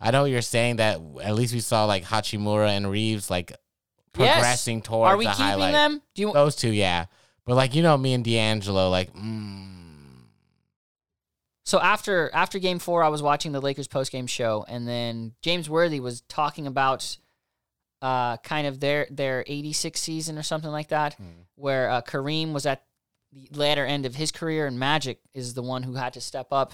I 0.00 0.10
know 0.10 0.24
you're 0.24 0.42
saying 0.42 0.76
that 0.76 1.00
at 1.22 1.34
least 1.34 1.52
we 1.52 1.60
saw 1.60 1.84
like 1.84 2.04
Hachimura 2.04 2.68
and 2.70 2.90
Reaves 2.90 3.30
like 3.30 3.52
Yes. 4.16 4.34
progressing 4.34 4.82
towards 4.82 5.10
Are 5.12 5.16
we 5.16 5.26
the 5.26 5.30
keeping 5.32 5.44
highlight. 5.44 5.72
them? 5.72 6.02
Do 6.14 6.22
you 6.22 6.32
Those 6.32 6.56
two, 6.56 6.70
yeah. 6.70 7.04
But 7.44 7.54
like 7.56 7.74
you 7.74 7.82
know, 7.82 7.96
me 7.96 8.14
and 8.14 8.24
D'Angelo, 8.24 8.88
like, 8.90 9.12
mm, 9.14 9.77
So 11.68 11.78
after 11.78 12.30
after 12.32 12.58
game 12.58 12.78
four, 12.78 13.02
I 13.02 13.08
was 13.08 13.20
watching 13.22 13.52
the 13.52 13.60
Lakers 13.60 13.88
post 13.88 14.10
game 14.10 14.26
show, 14.26 14.64
and 14.68 14.88
then 14.88 15.34
James 15.42 15.68
Worthy 15.68 16.00
was 16.00 16.22
talking 16.22 16.66
about 16.66 17.18
uh, 18.00 18.38
kind 18.38 18.66
of 18.66 18.80
their 18.80 19.06
their 19.10 19.44
'86 19.46 20.00
season 20.00 20.38
or 20.38 20.42
something 20.42 20.70
like 20.70 20.88
that, 20.88 21.12
Hmm. 21.14 21.24
where 21.56 21.90
uh, 21.90 22.00
Kareem 22.00 22.54
was 22.54 22.64
at 22.64 22.84
the 23.34 23.48
latter 23.52 23.84
end 23.84 24.06
of 24.06 24.14
his 24.14 24.32
career, 24.32 24.66
and 24.66 24.78
Magic 24.78 25.20
is 25.34 25.52
the 25.52 25.60
one 25.60 25.82
who 25.82 25.92
had 25.92 26.14
to 26.14 26.22
step 26.22 26.46
up. 26.52 26.72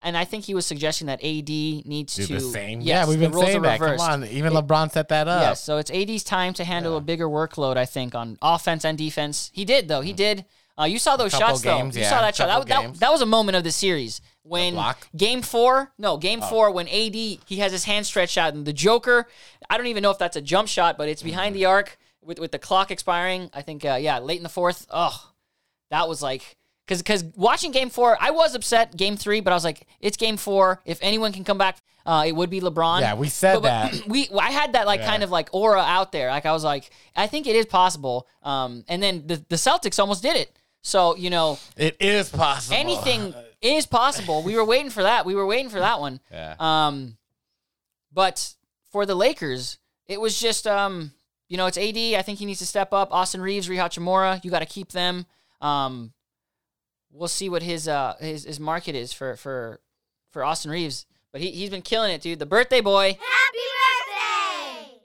And 0.00 0.16
I 0.16 0.24
think 0.24 0.44
he 0.46 0.54
was 0.54 0.64
suggesting 0.64 1.08
that 1.08 1.22
AD 1.22 1.50
needs 1.50 2.14
to 2.14 2.22
do 2.22 2.26
to 2.28 2.34
the 2.34 2.40
same. 2.40 2.80
Yes, 2.80 2.86
yeah, 3.04 3.08
we've 3.10 3.20
been 3.20 3.32
roles 3.32 3.44
saying 3.44 3.58
are 3.58 3.60
that. 3.78 3.80
Come 3.80 4.00
on, 4.00 4.24
even 4.28 4.54
It- 4.54 4.56
LeBron 4.56 4.92
set 4.92 5.08
that 5.10 5.28
up. 5.28 5.42
Yes, 5.42 5.62
so 5.62 5.76
it's 5.76 5.90
AD's 5.90 6.24
time 6.24 6.54
to 6.54 6.64
handle 6.64 6.92
Yeah. 6.92 6.98
a 6.98 7.02
bigger 7.02 7.26
workload. 7.28 7.76
I 7.76 7.84
think 7.84 8.14
on 8.14 8.38
offense 8.40 8.82
and 8.82 8.96
defense. 8.96 9.50
He 9.52 9.66
did 9.66 9.88
though. 9.88 10.00
He 10.00 10.14
did. 10.14 10.46
Uh, 10.78 10.84
you 10.84 10.98
saw 10.98 11.16
those 11.16 11.32
shots 11.32 11.62
games, 11.62 11.94
though. 11.94 12.00
You 12.00 12.04
yeah, 12.04 12.10
saw 12.10 12.20
that 12.20 12.36
shot. 12.36 12.66
That, 12.66 12.68
that, 12.68 13.00
that 13.00 13.10
was 13.12 13.22
a 13.22 13.26
moment 13.26 13.56
of 13.56 13.64
the 13.64 13.72
series 13.72 14.20
when 14.42 14.74
block? 14.74 15.08
game 15.16 15.40
four. 15.42 15.92
No, 15.98 16.16
game 16.18 16.40
Oh. 16.42 16.46
four 16.48 16.70
when 16.70 16.86
AD 16.88 17.14
he 17.14 17.56
has 17.58 17.72
his 17.72 17.84
hand 17.84 18.04
stretched 18.06 18.36
out 18.36 18.52
and 18.54 18.66
the 18.66 18.72
Joker. 18.72 19.26
I 19.70 19.78
don't 19.78 19.86
even 19.86 20.02
know 20.02 20.10
if 20.10 20.18
that's 20.18 20.36
a 20.36 20.42
jump 20.42 20.68
shot, 20.68 20.98
but 20.98 21.08
it's 21.08 21.22
behind 21.22 21.54
Mm-hmm. 21.54 21.60
the 21.60 21.64
arc 21.66 21.98
with 22.22 22.38
with 22.38 22.52
the 22.52 22.58
clock 22.58 22.90
expiring. 22.90 23.50
I 23.54 23.62
think 23.62 23.84
uh, 23.84 23.94
yeah, 24.00 24.18
late 24.18 24.36
in 24.36 24.42
the 24.42 24.48
fourth. 24.50 24.86
Oh, 24.90 25.32
that 25.90 26.08
was 26.08 26.22
like. 26.22 26.56
Cause, 26.88 27.02
cause 27.02 27.24
watching 27.34 27.72
game 27.72 27.90
four, 27.90 28.16
I 28.20 28.30
was 28.30 28.54
upset. 28.54 28.96
Game 28.96 29.16
three, 29.16 29.40
but 29.40 29.52
I 29.52 29.56
was 29.56 29.64
like, 29.64 29.88
it's 29.98 30.16
game 30.16 30.36
four. 30.36 30.80
If 30.84 31.00
anyone 31.02 31.32
can 31.32 31.42
come 31.42 31.58
back, 31.58 31.78
uh, 32.04 32.22
it 32.28 32.30
would 32.30 32.48
be 32.48 32.60
LeBron. 32.60 33.00
Yeah, 33.00 33.14
we 33.14 33.28
said 33.28 33.54
But- 33.54 33.62
but 33.62 33.90
that. 33.92 34.06
we 34.08 34.28
I 34.38 34.52
had 34.52 34.74
that 34.74 34.86
like 34.86 35.00
Yeah. 35.00 35.08
kind 35.08 35.24
of 35.24 35.30
like 35.32 35.48
aura 35.52 35.80
out 35.80 36.12
there. 36.12 36.28
Like 36.30 36.46
I 36.46 36.52
was 36.52 36.62
like, 36.62 36.90
I 37.16 37.26
think 37.26 37.48
it 37.48 37.56
is 37.56 37.66
possible. 37.66 38.28
Um, 38.44 38.84
and 38.86 39.02
then 39.02 39.26
the 39.26 39.44
the 39.48 39.56
Celtics 39.56 39.98
almost 39.98 40.22
did 40.22 40.36
it. 40.36 40.56
So 40.86 41.16
you 41.16 41.30
know, 41.30 41.58
It 41.76 41.96
is 41.98 42.28
possible. 42.28 42.76
anything 42.76 43.34
is 43.60 43.86
possible. 43.86 44.44
We 44.44 44.54
were 44.54 44.64
waiting 44.64 44.90
for 44.90 45.02
that. 45.02 45.26
We 45.26 45.34
were 45.34 45.44
waiting 45.44 45.68
for 45.68 45.80
that 45.80 45.98
one. 45.98 46.20
Yeah. 46.30 46.54
Um, 46.60 47.16
but 48.12 48.54
for 48.92 49.04
the 49.04 49.16
Lakers, 49.16 49.78
it 50.06 50.20
was 50.20 50.38
just 50.38 50.64
um, 50.64 51.10
you 51.48 51.56
know, 51.56 51.66
it's 51.66 51.76
AD. 51.76 51.96
I 51.96 52.22
think 52.22 52.38
he 52.38 52.46
needs 52.46 52.60
to 52.60 52.66
step 52.66 52.92
up. 52.92 53.12
Austin 53.12 53.40
Reaves, 53.40 53.68
Rui 53.68 53.78
Hachimura, 53.78 54.44
you 54.44 54.50
got 54.52 54.60
to 54.60 54.66
keep 54.66 54.92
them. 54.92 55.26
Um, 55.60 56.12
we'll 57.10 57.26
see 57.26 57.48
what 57.48 57.64
his 57.64 57.88
uh 57.88 58.14
his, 58.20 58.44
his 58.44 58.60
market 58.60 58.94
is 58.94 59.12
for 59.12 59.34
for 59.34 59.80
for 60.30 60.44
Austin 60.44 60.70
Reaves. 60.70 61.04
But 61.32 61.40
he 61.40 61.50
he's 61.50 61.70
been 61.70 61.82
killing 61.82 62.12
it, 62.12 62.20
dude. 62.20 62.38
The 62.38 62.46
birthday 62.46 62.80
boy. 62.80 63.18
Happy 63.18 63.58
birthday! 63.82 65.00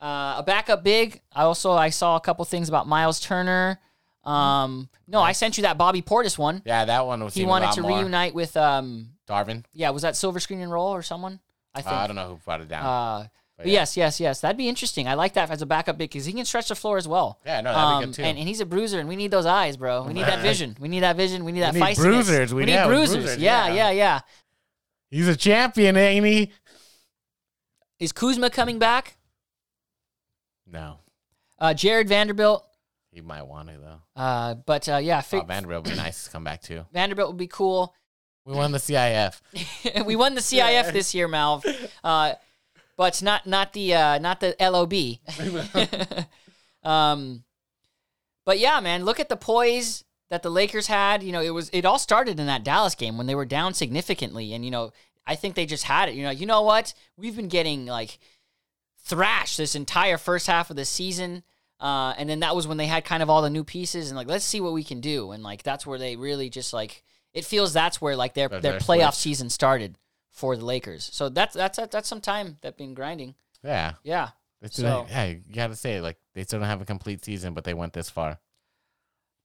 Uh, 0.00 0.34
a 0.38 0.42
backup 0.44 0.82
big. 0.82 1.20
I 1.32 1.42
also 1.44 1.70
I 1.70 1.90
saw 1.90 2.16
a 2.16 2.20
couple 2.20 2.44
things 2.44 2.68
about 2.68 2.88
Miles 2.88 3.20
Turner. 3.20 3.78
Um, 4.26 4.88
no, 5.06 5.20
I 5.20 5.32
sent 5.32 5.58
you 5.58 5.62
that 5.62 5.76
Bobby 5.78 6.00
Portis 6.02 6.38
one. 6.38 6.62
Yeah, 6.64 6.84
that 6.86 7.06
one 7.06 7.22
was. 7.24 7.34
He 7.34 7.44
wanted 7.44 7.72
to 7.72 7.82
reunite 7.82 8.34
with 8.34 8.56
um, 8.56 9.10
Darvin. 9.28 9.64
yeah, 9.72 9.90
was 9.90 10.02
that 10.02 10.16
Silver 10.16 10.40
Screen 10.40 10.60
and 10.60 10.70
Roll 10.72 10.94
or 10.94 11.02
someone? 11.02 11.40
I 11.74 11.80
Uh, 11.80 11.82
think. 11.82 11.94
I 11.94 12.06
don't 12.06 12.16
know 12.16 12.28
who 12.28 12.36
brought 12.44 12.60
it 12.62 12.68
down. 12.68 12.84
Uh, 12.86 13.26
but 13.56 13.66
yeah. 13.66 13.72
yes, 13.72 13.96
yes, 13.96 14.18
yes. 14.20 14.40
That'd 14.40 14.56
be 14.56 14.68
interesting. 14.68 15.06
I 15.06 15.14
like 15.14 15.34
that 15.34 15.50
as 15.50 15.62
a 15.62 15.66
backup 15.66 15.96
big 15.98 16.10
because 16.10 16.24
he 16.24 16.32
can 16.32 16.44
stretch 16.44 16.68
the 16.68 16.74
floor 16.74 16.96
as 16.96 17.06
well. 17.06 17.38
yeah, 17.46 17.60
no, 17.60 17.72
that'd 17.72 17.76
be 17.76 17.94
Um, 17.94 18.04
good 18.06 18.14
too. 18.14 18.22
and, 18.22 18.38
and 18.38 18.48
he's 18.48 18.60
a 18.60 18.66
bruiser, 18.66 18.98
and 18.98 19.08
we 19.08 19.14
need 19.16 19.30
those 19.30 19.46
eyes, 19.46 19.76
bro. 19.76 20.02
We 20.04 20.12
need 20.14 20.24
that 20.26 20.40
vision. 20.40 20.76
We 20.80 20.88
need 20.88 21.00
that 21.00 21.16
vision. 21.16 21.44
We 21.44 21.52
need 21.52 21.60
that 21.60 21.74
need 21.74 21.82
feistiness. 21.82 21.96
bruisers. 21.96 22.54
We 22.54 22.62
We, 22.62 22.64
need 22.66 22.76
need 22.80 22.86
bruisers. 22.86 23.16
bruisers, 23.16 23.38
Yeah, 23.38 23.68
yeah. 23.68 23.74
yeah, 23.74 23.90
yeah. 23.90 24.20
He's 25.10 25.28
a 25.28 25.36
champion, 25.36 25.96
ain't 25.96 26.26
he? 26.26 26.50
Is 28.00 28.10
Kuzma 28.12 28.50
coming 28.50 28.78
back? 28.80 29.16
No, 30.66 30.98
Uh, 31.58 31.72
Jarred 31.74 32.08
Vanderbilt. 32.08 32.66
He 33.14 33.20
might 33.20 33.42
want 33.42 33.68
to 33.68 33.78
though. 33.78 34.20
Uh, 34.20 34.54
but 34.54 34.88
uh, 34.88 34.96
yeah, 34.96 35.22
Oh, 35.32 35.42
Vanderbilt 35.42 35.84
would 35.84 35.92
be 35.92 35.96
nice 35.96 36.24
to 36.24 36.30
come 36.30 36.44
back 36.44 36.62
too. 36.62 36.84
Vanderbilt 36.92 37.28
would 37.30 37.38
be 37.38 37.46
cool. 37.46 37.94
We 38.44 38.54
won 38.54 38.72
the 38.72 38.78
CIF. 38.78 39.40
we 40.04 40.16
won 40.16 40.34
the 40.34 40.40
CIF 40.40 40.92
this 40.92 41.14
year, 41.14 41.28
Malv, 41.28 41.64
uh, 42.02 42.34
but 42.96 43.22
not 43.22 43.46
not 43.46 43.72
the 43.72 43.94
uh, 43.94 44.18
not 44.18 44.40
the 44.40 44.54
LOB. 44.60 46.26
um, 46.82 47.44
but 48.44 48.58
yeah, 48.58 48.80
man, 48.80 49.04
look 49.04 49.20
at 49.20 49.28
the 49.28 49.36
poise 49.36 50.04
that 50.28 50.42
the 50.42 50.50
Lakers 50.50 50.88
had. 50.88 51.22
You 51.22 51.32
know, 51.32 51.40
it 51.40 51.50
was 51.50 51.70
it 51.72 51.84
all 51.84 51.98
started 51.98 52.38
in 52.38 52.46
that 52.46 52.64
Dallas 52.64 52.94
game 52.94 53.16
when 53.16 53.26
they 53.26 53.34
were 53.34 53.46
down 53.46 53.72
significantly, 53.72 54.52
and 54.52 54.64
you 54.64 54.70
know, 54.70 54.90
I 55.26 55.36
think 55.36 55.54
they 55.54 55.66
just 55.66 55.84
had 55.84 56.08
it. 56.08 56.14
You 56.14 56.24
know, 56.24 56.30
you 56.30 56.46
know 56.46 56.62
what? 56.62 56.92
We've 57.16 57.36
been 57.36 57.48
getting 57.48 57.86
like 57.86 58.18
thrashed 58.98 59.56
this 59.56 59.74
entire 59.74 60.18
first 60.18 60.46
half 60.46 60.68
of 60.70 60.76
the 60.76 60.84
season. 60.84 61.44
Uh, 61.84 62.14
and 62.16 62.30
then 62.30 62.40
that 62.40 62.56
was 62.56 62.66
when 62.66 62.78
they 62.78 62.86
had 62.86 63.04
kind 63.04 63.22
of 63.22 63.28
all 63.28 63.42
the 63.42 63.50
new 63.50 63.62
pieces 63.62 64.08
and 64.08 64.16
like 64.16 64.26
let's 64.26 64.44
see 64.44 64.58
what 64.58 64.72
we 64.72 64.82
can 64.82 65.00
do 65.02 65.32
and 65.32 65.42
like 65.42 65.62
that's 65.62 65.86
where 65.86 65.98
they 65.98 66.16
really 66.16 66.48
just 66.48 66.72
like 66.72 67.02
it 67.34 67.44
feels 67.44 67.74
that's 67.74 68.00
where 68.00 68.16
like 68.16 68.32
their 68.32 68.48
That's 68.48 68.62
their 68.62 68.72
their 68.72 68.80
playoff 68.80 69.08
switch. 69.12 69.16
season 69.16 69.50
started 69.50 69.98
for 70.30 70.56
the 70.56 70.64
Lakers. 70.64 71.10
So 71.12 71.28
that's 71.28 71.52
that's 71.54 71.78
that's 71.90 72.08
some 72.08 72.22
time 72.22 72.56
that 72.62 72.78
been 72.78 72.94
grinding. 72.94 73.34
Yeah, 73.62 73.92
Yeah. 74.02 74.30
They 74.62 74.68
still, 74.68 75.06
So- 75.06 75.12
hey, 75.12 75.42
you 75.46 75.54
got 75.54 75.66
to 75.66 75.76
say 75.76 76.00
like 76.00 76.16
they 76.34 76.44
still 76.44 76.58
don't 76.58 76.68
have 76.68 76.80
a 76.80 76.86
complete 76.86 77.22
season, 77.22 77.52
but 77.52 77.64
they 77.64 77.74
went 77.74 77.92
this 77.92 78.08
far. 78.08 78.38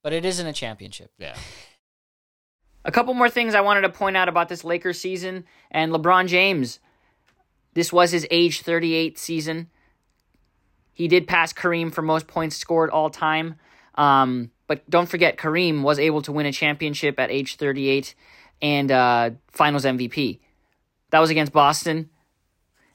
But 0.02 0.14
it 0.14 0.24
isn't 0.24 0.48
a 0.48 0.54
championship. 0.54 1.12
Yeah. 1.18 1.36
A 2.86 2.92
couple 2.92 3.14
more 3.14 3.30
things 3.30 3.54
I 3.56 3.62
wanted 3.62 3.82
to 3.82 3.90
point 3.90 4.16
out 4.16 4.30
about 4.30 4.48
this 4.48 4.64
Lakers 4.64 5.00
season 5.00 5.44
and 5.70 5.92
LeBron 5.92 6.28
James. 6.28 6.80
This 7.74 7.92
was 7.92 8.12
his 8.12 8.26
age 8.32 8.62
38 8.62 9.20
season. 9.20 9.70
He 11.00 11.08
did 11.08 11.30
pass 11.30 11.54
Kareem 11.54 11.94
for 11.94 12.02
most 12.02 12.28
points 12.28 12.58
scored 12.58 12.90
all 12.90 13.10
time. 13.10 13.56
Um, 13.96 14.52
but 14.68 14.88
don't 14.90 15.08
forget, 15.08 15.38
Kareem 15.38 15.82
was 15.82 15.98
able 15.98 16.22
to 16.24 16.34
win 16.34 16.46
a 16.46 16.52
championship 16.52 17.18
at 17.22 17.32
age 17.32 17.56
38 17.56 18.14
and 18.62 18.92
uh, 18.92 19.30
finals 19.48 19.86
MVP. 19.86 20.40
That 21.12 21.20
was 21.20 21.30
against 21.30 21.54
Boston. 21.54 22.10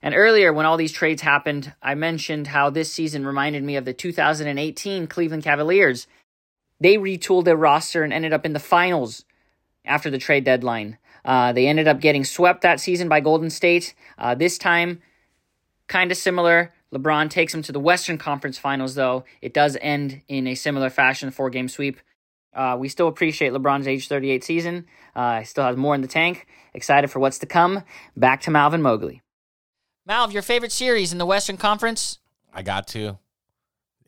And 0.02 0.14
earlier, 0.14 0.52
when 0.52 0.66
all 0.66 0.76
these 0.76 0.92
trades 0.92 1.22
happened, 1.22 1.72
I 1.82 1.94
mentioned 1.94 2.48
how 2.48 2.68
this 2.68 2.92
season 2.92 3.26
reminded 3.26 3.64
me 3.64 3.74
of 3.76 3.86
the 3.86 3.94
2018 3.94 5.06
Cleveland 5.06 5.42
Cavaliers. 5.42 6.06
They 6.80 6.98
retooled 6.98 7.46
their 7.46 7.56
roster 7.56 8.02
and 8.02 8.12
ended 8.12 8.34
up 8.34 8.44
in 8.44 8.52
the 8.52 8.60
finals 8.60 9.24
after 9.82 10.10
the 10.10 10.18
trade 10.18 10.44
deadline. 10.44 10.98
Uh, 11.24 11.54
they 11.54 11.66
ended 11.66 11.88
up 11.88 12.02
getting 12.02 12.24
swept 12.24 12.60
that 12.60 12.80
season 12.80 13.08
by 13.08 13.20
Golden 13.20 13.48
State. 13.48 13.94
Uh, 14.18 14.34
this 14.34 14.58
time, 14.58 15.00
kind 15.88 16.10
of 16.10 16.18
similar. 16.18 16.74
LeBron 16.94 17.28
takes 17.28 17.52
them 17.52 17.62
to 17.62 17.72
the 17.72 17.80
Western 17.80 18.18
Conference 18.18 18.56
Finals, 18.56 18.94
though. 18.94 19.24
It 19.42 19.52
does 19.52 19.76
end 19.80 20.22
in 20.28 20.46
a 20.46 20.54
similar 20.54 20.90
fashion, 20.90 21.30
four 21.30 21.50
game 21.50 21.68
sweep. 21.68 21.98
Uh, 22.54 22.76
we 22.78 22.88
still 22.88 23.08
appreciate 23.08 23.52
LeBron's 23.52 23.88
age 23.88 24.06
38 24.06 24.44
season. 24.44 24.86
Uh, 25.14 25.40
he 25.40 25.44
still 25.44 25.64
has 25.64 25.76
more 25.76 25.94
in 25.94 26.02
the 26.02 26.08
tank. 26.08 26.46
Excited 26.72 27.10
for 27.10 27.18
what's 27.18 27.38
to 27.40 27.46
come. 27.46 27.82
Back 28.16 28.40
to 28.42 28.50
Malvin 28.50 28.80
Mowgli. 28.80 29.22
Malv, 30.08 30.32
your 30.32 30.42
favorite 30.42 30.72
series 30.72 31.12
in 31.12 31.18
the 31.18 31.26
Western 31.26 31.56
Conference? 31.56 32.18
I 32.52 32.62
got 32.62 32.86
to. 32.88 33.18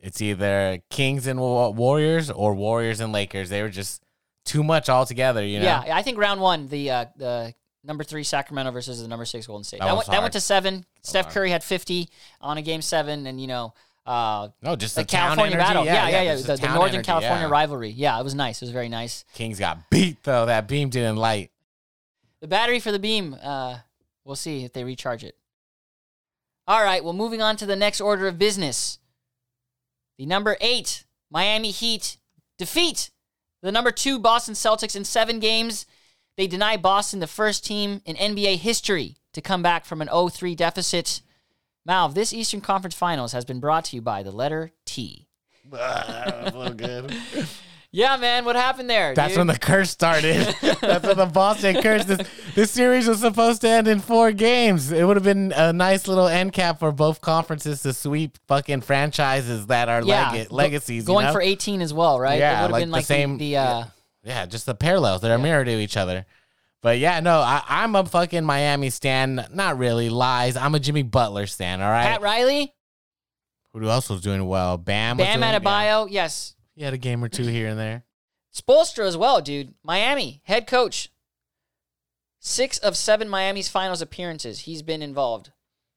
It's 0.00 0.20
either 0.20 0.82
Kings 0.90 1.26
and 1.26 1.40
Warriors 1.40 2.30
or 2.30 2.54
Warriors 2.54 3.00
and 3.00 3.12
Lakers. 3.12 3.48
They 3.48 3.62
were 3.62 3.68
just 3.68 4.02
too 4.44 4.62
much 4.62 4.88
altogether, 4.88 5.44
you 5.44 5.58
know? 5.58 5.64
Yeah, 5.64 5.96
I 5.96 6.02
think 6.02 6.18
round 6.18 6.40
one, 6.40 6.68
the 6.68 6.90
uh, 6.90 7.04
the 7.16 7.54
number 7.86 8.04
three 8.04 8.24
Sacramento 8.24 8.70
versus 8.72 9.00
the 9.00 9.08
number 9.08 9.24
six 9.24 9.46
Golden 9.46 9.64
State. 9.64 9.80
That 9.80 9.86
That, 9.86 9.96
went, 9.96 10.06
that 10.06 10.12
went 10.12 10.20
hard. 10.22 10.32
to 10.32 10.40
seven. 10.40 10.84
Steph. 11.02 11.32
Curry 11.32 11.50
had 11.50 11.62
50 11.62 12.08
on 12.40 12.58
a 12.58 12.62
game 12.62 12.82
seven, 12.82 13.26
and 13.26 13.40
you 13.40 13.46
know, 13.46 13.74
uh, 14.04 14.48
No, 14.62 14.76
just 14.76 14.94
the, 14.94 15.02
the, 15.02 15.06
town 15.06 15.36
California 15.36 15.54
energy. 15.56 15.66
battle. 15.68 15.84
Yeah, 15.84 16.08
yeah, 16.08 16.22
yeah. 16.22 16.34
just 16.34 16.46
The, 16.46 16.56
the 16.56 16.62
town 16.66 16.74
Northern 16.74 16.94
energy, 16.96 17.06
California 17.06 17.46
yeah. 17.46 17.52
rivalry. 17.52 17.90
Yeah, 17.90 18.20
it 18.20 18.24
was 18.24 18.34
nice. 18.34 18.60
It 18.60 18.66
was 18.66 18.72
very 18.72 18.88
nice. 18.88 19.24
Kings 19.34 19.58
got 19.58 19.88
beat 19.90 20.22
though. 20.24 20.46
That 20.46 20.68
beam 20.68 20.90
didn't 20.90 21.16
light. 21.16 21.50
The 22.40 22.48
battery 22.48 22.80
for 22.80 22.92
the 22.92 22.98
beam. 22.98 23.36
Uh, 23.42 23.78
we'll 24.24 24.36
see 24.36 24.64
if 24.64 24.72
they 24.72 24.84
recharge 24.84 25.24
it. 25.24 25.36
All 26.68 26.82
right. 26.82 27.02
Well, 27.02 27.12
moving 27.14 27.40
on 27.40 27.56
to 27.56 27.66
the 27.66 27.76
next 27.76 28.00
order 28.00 28.26
of 28.26 28.38
business. 28.38 28.98
The 30.18 30.26
number 30.26 30.56
eight 30.60 31.04
Miami 31.30 31.70
Heat 31.70 32.16
defeat 32.58 33.10
the 33.62 33.72
number 33.72 33.90
two 33.90 34.18
Boston 34.18 34.54
Celtics 34.54 34.94
in 34.96 35.04
seven 35.04 35.38
games. 35.40 35.86
They 36.36 36.46
deny 36.46 36.76
Boston 36.76 37.20
the 37.20 37.26
first 37.26 37.64
team 37.64 38.02
in 38.04 38.16
NBA 38.16 38.58
history 38.58 39.16
to 39.32 39.40
come 39.40 39.62
back 39.62 39.84
from 39.84 40.02
an 40.02 40.08
0-3 40.08 40.56
deficit. 40.56 41.22
Malv, 41.88 42.14
this 42.14 42.32
Eastern 42.32 42.60
Conference 42.60 42.94
Finals 42.94 43.32
has 43.32 43.44
been 43.44 43.60
brought 43.60 43.86
to 43.86 43.96
you 43.96 44.02
by 44.02 44.22
the 44.22 44.30
letter 44.32 44.72
T. 44.84 45.28
That's 45.70 46.52
so 46.52 46.70
good. 46.72 47.14
Yeah, 47.92 48.18
man, 48.18 48.44
what 48.44 48.56
happened 48.56 48.90
there? 48.90 49.14
That's 49.14 49.30
dude? 49.30 49.38
when 49.38 49.46
the 49.46 49.58
curse 49.58 49.90
started. 49.90 50.54
That's 50.82 51.06
when 51.06 51.16
the 51.16 51.30
Boston 51.32 51.80
curse. 51.80 52.04
This, 52.04 52.28
this 52.54 52.70
series 52.70 53.08
was 53.08 53.20
supposed 53.20 53.62
to 53.62 53.70
end 53.70 53.88
in 53.88 54.00
four 54.00 54.32
games. 54.32 54.92
It 54.92 55.02
would 55.04 55.16
have 55.16 55.24
been 55.24 55.50
a 55.52 55.72
nice 55.72 56.06
little 56.06 56.26
end 56.26 56.52
cap 56.52 56.78
for 56.78 56.92
both 56.92 57.22
conferences 57.22 57.80
to 57.84 57.94
sweep 57.94 58.36
fucking 58.48 58.82
franchises 58.82 59.68
that 59.68 59.88
are 59.88 60.02
yeah, 60.02 60.30
leg- 60.30 60.48
go- 60.50 60.54
legacies. 60.56 61.04
you 61.04 61.06
going 61.06 61.24
know? 61.24 61.32
for 61.32 61.40
18 61.40 61.80
as 61.80 61.94
well, 61.94 62.20
right? 62.20 62.38
Yeah, 62.38 62.50
it 62.50 62.54
would 62.54 62.60
have 62.62 62.70
like 62.72 62.82
been 62.82 62.90
the 62.90 62.96
like 62.96 63.06
same- 63.06 63.38
the, 63.38 63.52
the 63.52 63.56
uh, 63.56 63.78
Yeah, 63.78 63.84
just 64.26 64.66
the 64.66 64.74
parallels. 64.74 65.20
They're 65.20 65.34
a 65.34 65.38
mirror 65.38 65.64
to 65.64 65.70
each 65.70 65.96
other. 65.96 66.26
But 66.82 66.98
yeah, 66.98 67.20
no, 67.20 67.38
I, 67.38 67.62
I'm 67.68 67.96
a 67.96 68.04
fucking 68.04 68.44
Miami 68.44 68.90
stan. 68.90 69.46
Not 69.52 69.78
really. 69.78 70.08
Lies. 70.10 70.56
I'm 70.56 70.74
a 70.74 70.80
Jimmy 70.80 71.02
Butler 71.02 71.46
stan, 71.46 71.80
all 71.82 71.90
right? 71.90 72.04
Pat 72.06 72.20
Riley, 72.22 72.74
Who 73.72 73.88
else 73.88 74.08
was 74.08 74.20
doing 74.20 74.46
well? 74.46 74.76
Bam. 74.78 75.16
Bam 75.16 75.40
doing- 75.40 75.52
Adebayo, 75.52 76.06
yes. 76.10 76.54
Yeah. 76.74 76.80
He 76.80 76.84
had 76.84 76.94
a 76.94 76.98
game 76.98 77.24
or 77.24 77.28
two 77.28 77.44
here 77.46 77.68
and 77.68 77.78
there. 77.78 78.04
Spoelstra 78.54 79.06
as 79.06 79.16
well, 79.16 79.40
dude. 79.40 79.74
Miami 79.82 80.42
head 80.44 80.66
coach. 80.66 81.10
Six 82.40 82.78
of 82.78 82.96
seven 82.96 83.28
Miami's 83.28 83.68
finals 83.68 84.00
appearances, 84.02 84.60
he's 84.60 84.82
been 84.82 85.02
involved. 85.02 85.50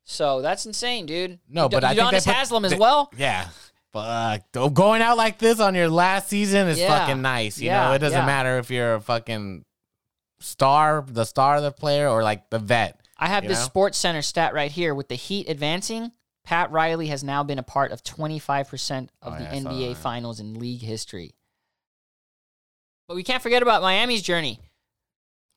So 0.06 0.42
that's 0.42 0.66
insane, 0.66 1.06
dude. 1.06 1.40
No, 1.48 1.70
but 1.70 1.84
I 1.84 1.94
think 1.94 2.08
Udonis 2.10 2.26
put- 2.26 2.34
Haslem 2.36 2.66
as 2.66 2.72
they- 2.72 2.78
well. 2.78 3.12
Yeah. 3.16 3.48
Fuck. 3.94 4.74
Going 4.74 5.02
out 5.02 5.18
like 5.18 5.40
this 5.40 5.60
on 5.60 5.74
your 5.76 5.90
last 5.90 6.30
season 6.30 6.68
is 6.68 6.80
Yeah. 6.80 6.88
fucking 7.00 7.22
nice. 7.22 7.60
You 7.60 7.68
Yeah, 7.68 7.88
know, 7.90 7.94
it 7.94 8.00
doesn't 8.00 8.20
yeah. 8.20 8.26
matter 8.26 8.58
if 8.60 8.70
you're 8.70 8.96
a 8.96 9.02
fucking 9.02 9.66
star, 10.40 11.04
the 11.08 11.26
star 11.26 11.56
of 11.58 11.64
the 11.64 11.72
player, 11.72 12.08
or 12.08 12.24
like 12.24 12.50
the 12.50 12.60
vet. 12.60 13.00
I 13.18 13.28
have 13.28 13.44
this 13.48 13.60
know? 13.60 13.66
Sports 13.66 13.98
Center 13.98 14.22
stat 14.22 14.54
right 14.54 14.72
here 14.72 14.94
with 14.96 15.10
the 15.10 15.16
Heat 15.16 15.50
advancing. 15.50 16.12
Pat 16.46 16.72
Riley 16.72 17.08
has 17.08 17.24
now 17.24 17.44
been 17.44 17.60
a 17.60 17.64
part 17.64 17.92
of 17.92 18.04
25% 18.04 19.10
of 19.22 19.34
Oh, 19.34 19.38
the 19.38 19.46
NBA 19.46 19.94
finals 19.96 20.40
in 20.40 20.54
league 20.60 20.82
history. 20.82 21.36
But 23.08 23.16
we 23.16 23.24
can't 23.24 23.42
forget 23.44 23.62
about 23.62 23.82
Miami's 23.82 24.22
journey. 24.22 24.60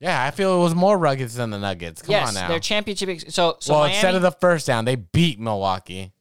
Yeah, 0.00 0.22
I 0.24 0.32
feel 0.32 0.58
it 0.58 0.62
was 0.64 0.74
more 0.74 0.98
rugged 0.98 1.28
than 1.28 1.50
the 1.50 1.58
Nuggets. 1.58 2.02
Come 2.02 2.10
yes, 2.10 2.28
on 2.28 2.34
now. 2.34 2.48
their 2.48 2.58
championship. 2.58 3.08
Ex- 3.08 3.24
so, 3.34 3.56
so 3.60 3.72
well, 3.74 3.82
Miami, 3.82 3.94
instead 3.94 4.14
of 4.16 4.22
the 4.22 4.32
first 4.32 4.66
down, 4.66 4.84
they 4.84 4.96
beat 4.96 5.38
Milwaukee. 5.38 6.12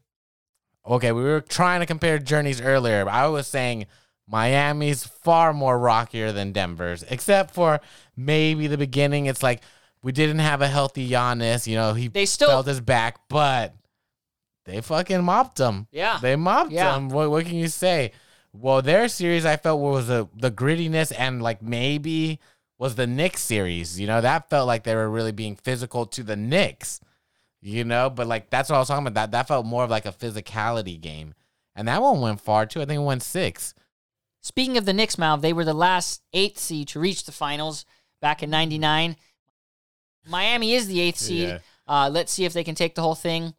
Okay, 0.88 1.12
we 1.12 1.24
were 1.24 1.42
trying 1.42 1.80
to 1.82 1.86
compare 1.86 2.18
journeys 2.20 2.60
earlier. 2.62 3.08
I 3.08 3.28
was 3.28 3.48
saying 3.48 3.86
Miami's 4.28 5.04
far 5.06 5.54
more 5.54 5.78
rockier 5.78 6.32
than 6.32 6.52
Denver's, 6.54 7.04
except 7.04 7.54
for 7.54 7.80
maybe 8.16 8.68
the 8.68 8.78
beginning. 8.78 9.26
It's 9.28 9.44
like 9.44 9.62
we 10.02 10.12
didn't 10.12 10.40
have 10.40 10.62
a 10.62 10.68
healthy 10.68 11.08
Giannis. 11.10 11.68
You 11.68 11.76
know, 11.76 11.94
he 11.94 12.08
They 12.08 12.26
still- 12.26 12.50
felt 12.50 12.66
his 12.66 12.82
back, 12.82 13.20
but 13.30 13.76
they 14.66 14.82
fucking 14.82 15.24
mopped 15.24 15.60
him. 15.60 15.88
Yeah. 15.92 16.18
They 16.22 16.36
mopped 16.36 16.72
Yeah. 16.72 16.96
him. 16.96 17.10
What, 17.10 17.30
what 17.30 17.46
can 17.46 17.56
you 17.56 17.68
say? 17.68 18.12
Well, 18.54 18.82
their 18.82 19.08
series 19.08 19.46
I 19.46 19.58
felt 19.58 19.80
was 19.80 20.10
a, 20.10 20.28
the 20.36 20.52
grittiness 20.52 21.14
and 21.18 21.42
like 21.42 21.62
maybe 21.62 22.40
was 22.80 22.96
the 22.96 23.08
Knicks 23.08 23.42
series. 23.42 24.00
You 24.00 24.08
know, 24.08 24.22
that 24.22 24.50
felt 24.50 24.66
like 24.68 24.84
they 24.84 24.96
were 24.96 25.10
really 25.10 25.32
being 25.32 25.56
physical 25.56 26.06
to 26.08 26.24
the 26.24 26.36
Knicks. 26.36 27.00
You 27.62 27.84
know, 27.84 28.10
but 28.10 28.28
like 28.28 28.50
that's 28.50 28.70
what 28.70 28.78
I 28.78 28.80
was 28.80 28.88
talking 28.88 29.06
about. 29.06 29.14
That 29.14 29.32
that 29.32 29.48
felt 29.48 29.66
more 29.66 29.84
of 29.84 29.90
like 29.90 30.06
a 30.06 30.12
physicality 30.12 31.00
game. 31.00 31.36
And 31.76 31.88
that 31.88 32.02
one 32.02 32.20
went 32.20 32.42
far 32.42 32.66
too. 32.66 32.82
I 32.82 32.86
think 32.86 33.00
it 33.00 33.06
went 33.06 33.24
six. 33.24 33.74
Speaking 34.42 34.78
of 34.78 34.86
the 34.86 34.94
Knicks, 34.94 35.16
Malv, 35.18 35.42
they 35.42 35.54
were 35.54 35.64
the 35.64 35.74
last 35.74 36.24
eighth 36.34 36.58
seed 36.58 36.88
to 36.90 37.00
reach 37.00 37.26
the 37.26 37.32
finals 37.32 37.86
back 38.20 38.42
in 38.42 38.50
'99. 38.50 39.16
Miami 40.28 40.74
is 40.74 40.88
the 40.88 41.00
eighth 41.00 41.20
seed. 41.20 41.50
Yeah. 41.50 41.60
Uh, 41.88 42.10
let's 42.12 42.32
see 42.32 42.46
if 42.46 42.54
they 42.54 42.64
can 42.64 42.76
take 42.76 42.96
the 42.96 43.02
whole 43.02 43.16
thing. 43.16 43.54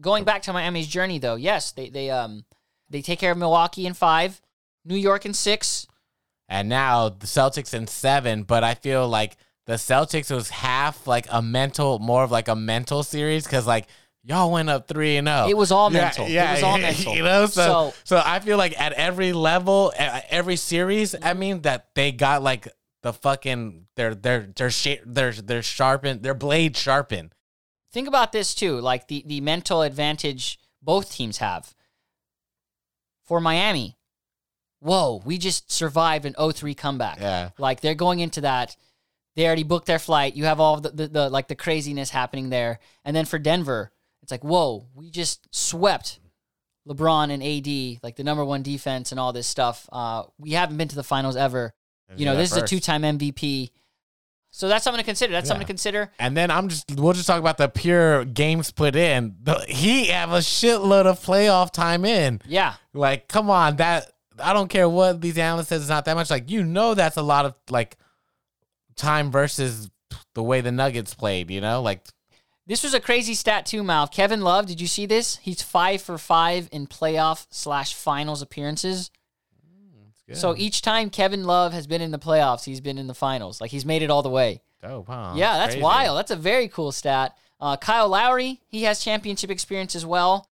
Going 0.00 0.24
back 0.24 0.42
to 0.42 0.52
Miami's 0.52 0.88
journey, 0.88 1.18
though, 1.18 1.36
yes, 1.36 1.72
they 1.72 1.88
they 1.88 2.10
um 2.10 2.44
they 2.88 3.02
take 3.02 3.20
care 3.20 3.32
of 3.32 3.38
Milwaukee 3.38 3.86
in 3.86 3.94
five, 3.94 4.40
New 4.84 4.96
York 4.96 5.24
in 5.24 5.34
six. 5.34 5.86
And 6.48 6.68
now 6.68 7.08
the 7.08 7.26
Celtics 7.26 7.72
in 7.72 7.86
seven, 7.86 8.42
but 8.42 8.64
I 8.64 8.74
feel 8.74 9.08
like 9.08 9.36
the 9.66 9.74
Celtics 9.74 10.34
was 10.34 10.50
half 10.50 11.06
like 11.06 11.26
a 11.30 11.40
mental, 11.42 11.98
more 11.98 12.24
of 12.24 12.30
like 12.30 12.48
a 12.48 12.56
mental 12.56 13.02
series 13.02 13.44
because 13.44 13.66
like 13.66 13.86
y'all 14.22 14.50
went 14.50 14.68
up 14.68 14.88
three 14.88 15.16
and 15.16 15.26
zero. 15.28 15.46
It 15.48 15.56
was 15.56 15.70
all 15.72 15.92
Yeah, 15.92 16.00
mental. 16.02 16.28
Yeah, 16.28 16.50
it 16.50 16.54
was 16.56 16.62
all 16.62 16.78
mental. 16.88 17.14
You 17.14 17.22
know, 17.22 17.46
so, 17.46 17.62
So- 17.92 17.94
so 18.04 18.22
I 18.24 18.40
feel 18.40 18.56
like 18.58 18.78
at 18.80 18.92
every 18.94 19.32
level, 19.32 19.92
at 19.98 20.26
every 20.30 20.56
series, 20.56 21.14
I 21.22 21.34
mean 21.34 21.62
that 21.62 21.88
they 21.94 22.12
got 22.12 22.42
like 22.42 22.68
the 23.02 23.12
fucking 23.12 23.86
their 23.96 24.14
their 24.14 24.48
their 24.54 24.70
sh- 24.70 24.98
their 25.06 25.32
their 25.32 25.62
sharpened 25.62 26.22
their 26.22 26.34
blade 26.34 26.76
sharpened. 26.76 27.34
Think 27.92 28.06
about 28.08 28.32
this 28.32 28.54
too, 28.54 28.80
like 28.80 29.08
the 29.08 29.22
the 29.26 29.40
mental 29.40 29.82
advantage 29.82 30.58
both 30.82 31.12
teams 31.12 31.38
have. 31.38 31.74
For 33.24 33.40
Miami, 33.40 33.96
whoa, 34.80 35.22
we 35.24 35.38
just 35.38 35.70
survived 35.70 36.24
an 36.24 36.34
0-3 36.34 36.76
comeback. 36.76 37.18
Yeah. 37.20 37.50
Like 37.58 37.80
they're 37.80 37.94
going 37.94 38.18
into 38.20 38.40
that. 38.40 38.76
They 39.36 39.46
already 39.46 39.62
booked 39.62 39.86
their 39.86 39.98
flight. 39.98 40.34
You 40.34 40.44
have 40.44 40.60
all 40.60 40.80
the, 40.80 40.90
the, 40.90 41.08
the 41.08 41.30
like 41.30 41.48
the 41.48 41.54
craziness 41.54 42.10
happening 42.10 42.50
there. 42.50 42.80
And 43.04 43.14
then 43.14 43.24
for 43.24 43.38
Denver, 43.38 43.92
it's 44.22 44.30
like, 44.32 44.44
whoa, 44.44 44.86
we 44.94 45.10
just 45.10 45.46
swept 45.54 46.18
LeBron 46.88 47.30
and 47.30 47.42
AD, 47.42 48.02
like 48.02 48.16
the 48.16 48.24
number 48.24 48.44
one 48.44 48.62
defense 48.62 49.12
and 49.12 49.20
all 49.20 49.32
this 49.32 49.46
stuff. 49.46 49.88
Uh, 49.92 50.24
we 50.38 50.52
haven't 50.52 50.76
been 50.76 50.88
to 50.88 50.96
the 50.96 51.02
finals 51.02 51.36
ever. 51.36 51.74
You 52.16 52.24
know, 52.24 52.32
Yeah, 52.32 52.38
this 52.38 52.52
is 52.52 52.58
a 52.58 52.66
two-time 52.66 53.02
MVP. 53.02 53.70
So 54.52 54.66
that's 54.66 54.82
something 54.82 54.98
to 54.98 55.04
consider. 55.04 55.32
That's 55.32 55.46
something 55.46 55.64
to 55.64 55.70
consider. 55.70 56.10
And 56.18 56.36
then 56.36 56.50
I'm 56.50 56.68
just 56.68 56.90
we'll 56.96 57.12
just 57.12 57.28
talk 57.28 57.38
about 57.38 57.56
the 57.56 57.68
pure 57.68 58.24
games 58.24 58.72
put 58.72 58.96
in. 58.96 59.36
The, 59.40 59.64
he 59.68 60.06
have 60.06 60.32
a 60.32 60.38
shitload 60.38 61.06
of 61.06 61.20
playoff 61.20 61.70
time 61.70 62.04
in. 62.04 62.40
Yeah. 62.46 62.74
Like, 62.92 63.28
come 63.28 63.48
on, 63.48 63.76
that 63.76 64.10
I 64.42 64.52
don't 64.52 64.68
care 64.68 64.88
what 64.88 65.20
these 65.20 65.38
analysts 65.38 65.68
says. 65.68 65.82
It's 65.82 65.88
not 65.88 66.04
that 66.06 66.14
much. 66.14 66.30
Like, 66.30 66.50
you 66.50 66.64
know, 66.64 66.94
that's 66.94 67.16
a 67.16 67.22
lot 67.22 67.44
of 67.44 67.54
like 67.70 67.96
time 69.00 69.30
versus 69.30 69.90
the 70.34 70.42
way 70.42 70.60
the 70.60 70.72
Nuggets 70.72 71.14
played. 71.14 71.50
You 71.50 71.60
know, 71.60 71.82
like 71.82 72.02
This 72.66 72.82
was 72.82 72.94
a 72.94 73.00
crazy 73.00 73.34
stat 73.34 73.66
too, 73.66 73.82
Mal. 73.82 74.06
Kevin 74.06 74.42
Love, 74.42 74.66
did 74.66 74.80
you 74.80 74.86
see 74.86 75.06
this? 75.06 75.36
He's 75.38 75.62
five 75.62 76.02
for 76.02 76.18
five 76.18 76.68
in 76.70 76.86
playoff 76.86 77.46
slash 77.50 77.94
finals 77.94 78.42
appearances. 78.42 79.10
So 80.32 80.54
each 80.56 80.80
time 80.82 81.10
Kevin 81.10 81.42
Love 81.42 81.72
has 81.72 81.88
been 81.88 82.00
in 82.00 82.12
the 82.12 82.18
playoffs, 82.18 82.64
he's 82.64 82.80
been 82.80 82.98
in 82.98 83.08
the 83.08 83.14
finals. 83.14 83.60
Like 83.60 83.72
he's 83.72 83.84
made 83.84 84.02
it 84.02 84.10
all 84.10 84.22
the 84.22 84.30
way. 84.30 84.62
Oh 84.82 85.04
wow! 85.06 85.34
yeah, 85.34 85.58
that's 85.58 85.74
crazy. 85.74 85.82
wild. 85.82 86.16
That's 86.16 86.30
a 86.30 86.36
very 86.36 86.68
cool 86.68 86.92
stat. 86.92 87.36
Uh, 87.60 87.76
Kyle 87.76 88.08
Lowry, 88.08 88.60
he 88.68 88.84
has 88.84 89.02
championship 89.02 89.50
experience 89.50 89.96
as 89.96 90.06
well. 90.06 90.48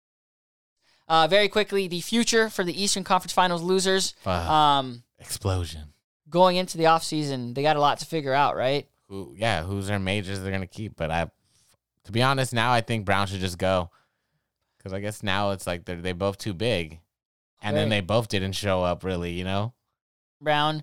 Uh, 1.08 1.28
very 1.28 1.48
quickly, 1.48 1.86
the 1.86 2.00
future 2.00 2.48
for 2.48 2.64
the 2.64 2.82
Eastern 2.82 3.04
Conference 3.04 3.32
Finals 3.32 3.62
losers. 3.62 4.14
Fuck. 4.22 4.48
Um, 4.48 5.04
Explosion. 5.20 5.92
Going 6.28 6.56
into 6.56 6.78
the 6.78 6.84
offseason, 6.84 7.54
they 7.54 7.62
got 7.62 7.76
a 7.76 7.80
lot 7.80 7.98
to 7.98 8.06
figure 8.06 8.32
out, 8.32 8.56
right? 8.56 8.88
Who? 9.08 9.34
Yeah, 9.36 9.62
who's 9.62 9.86
their 9.86 9.98
majors 9.98 10.40
they're 10.40 10.52
gonna 10.52 10.66
keep? 10.66 10.96
But 10.96 11.10
I, 11.10 11.30
to 12.04 12.12
be 12.12 12.22
honest, 12.22 12.52
now 12.52 12.72
I 12.72 12.80
think 12.80 13.04
Brown 13.04 13.26
should 13.26 13.40
just 13.40 13.58
go, 13.58 13.90
because 14.78 14.92
I 14.92 15.00
guess 15.00 15.22
now 15.22 15.50
it's 15.52 15.66
like 15.66 15.84
they're 15.84 16.00
they 16.00 16.12
both 16.12 16.38
too 16.38 16.54
big, 16.54 17.00
and 17.62 17.76
then 17.76 17.88
they 17.88 18.00
both 18.00 18.28
didn't 18.28 18.52
show 18.52 18.82
up 18.82 19.04
really. 19.04 19.32
You 19.32 19.44
know. 19.44 19.72
Brown 20.40 20.82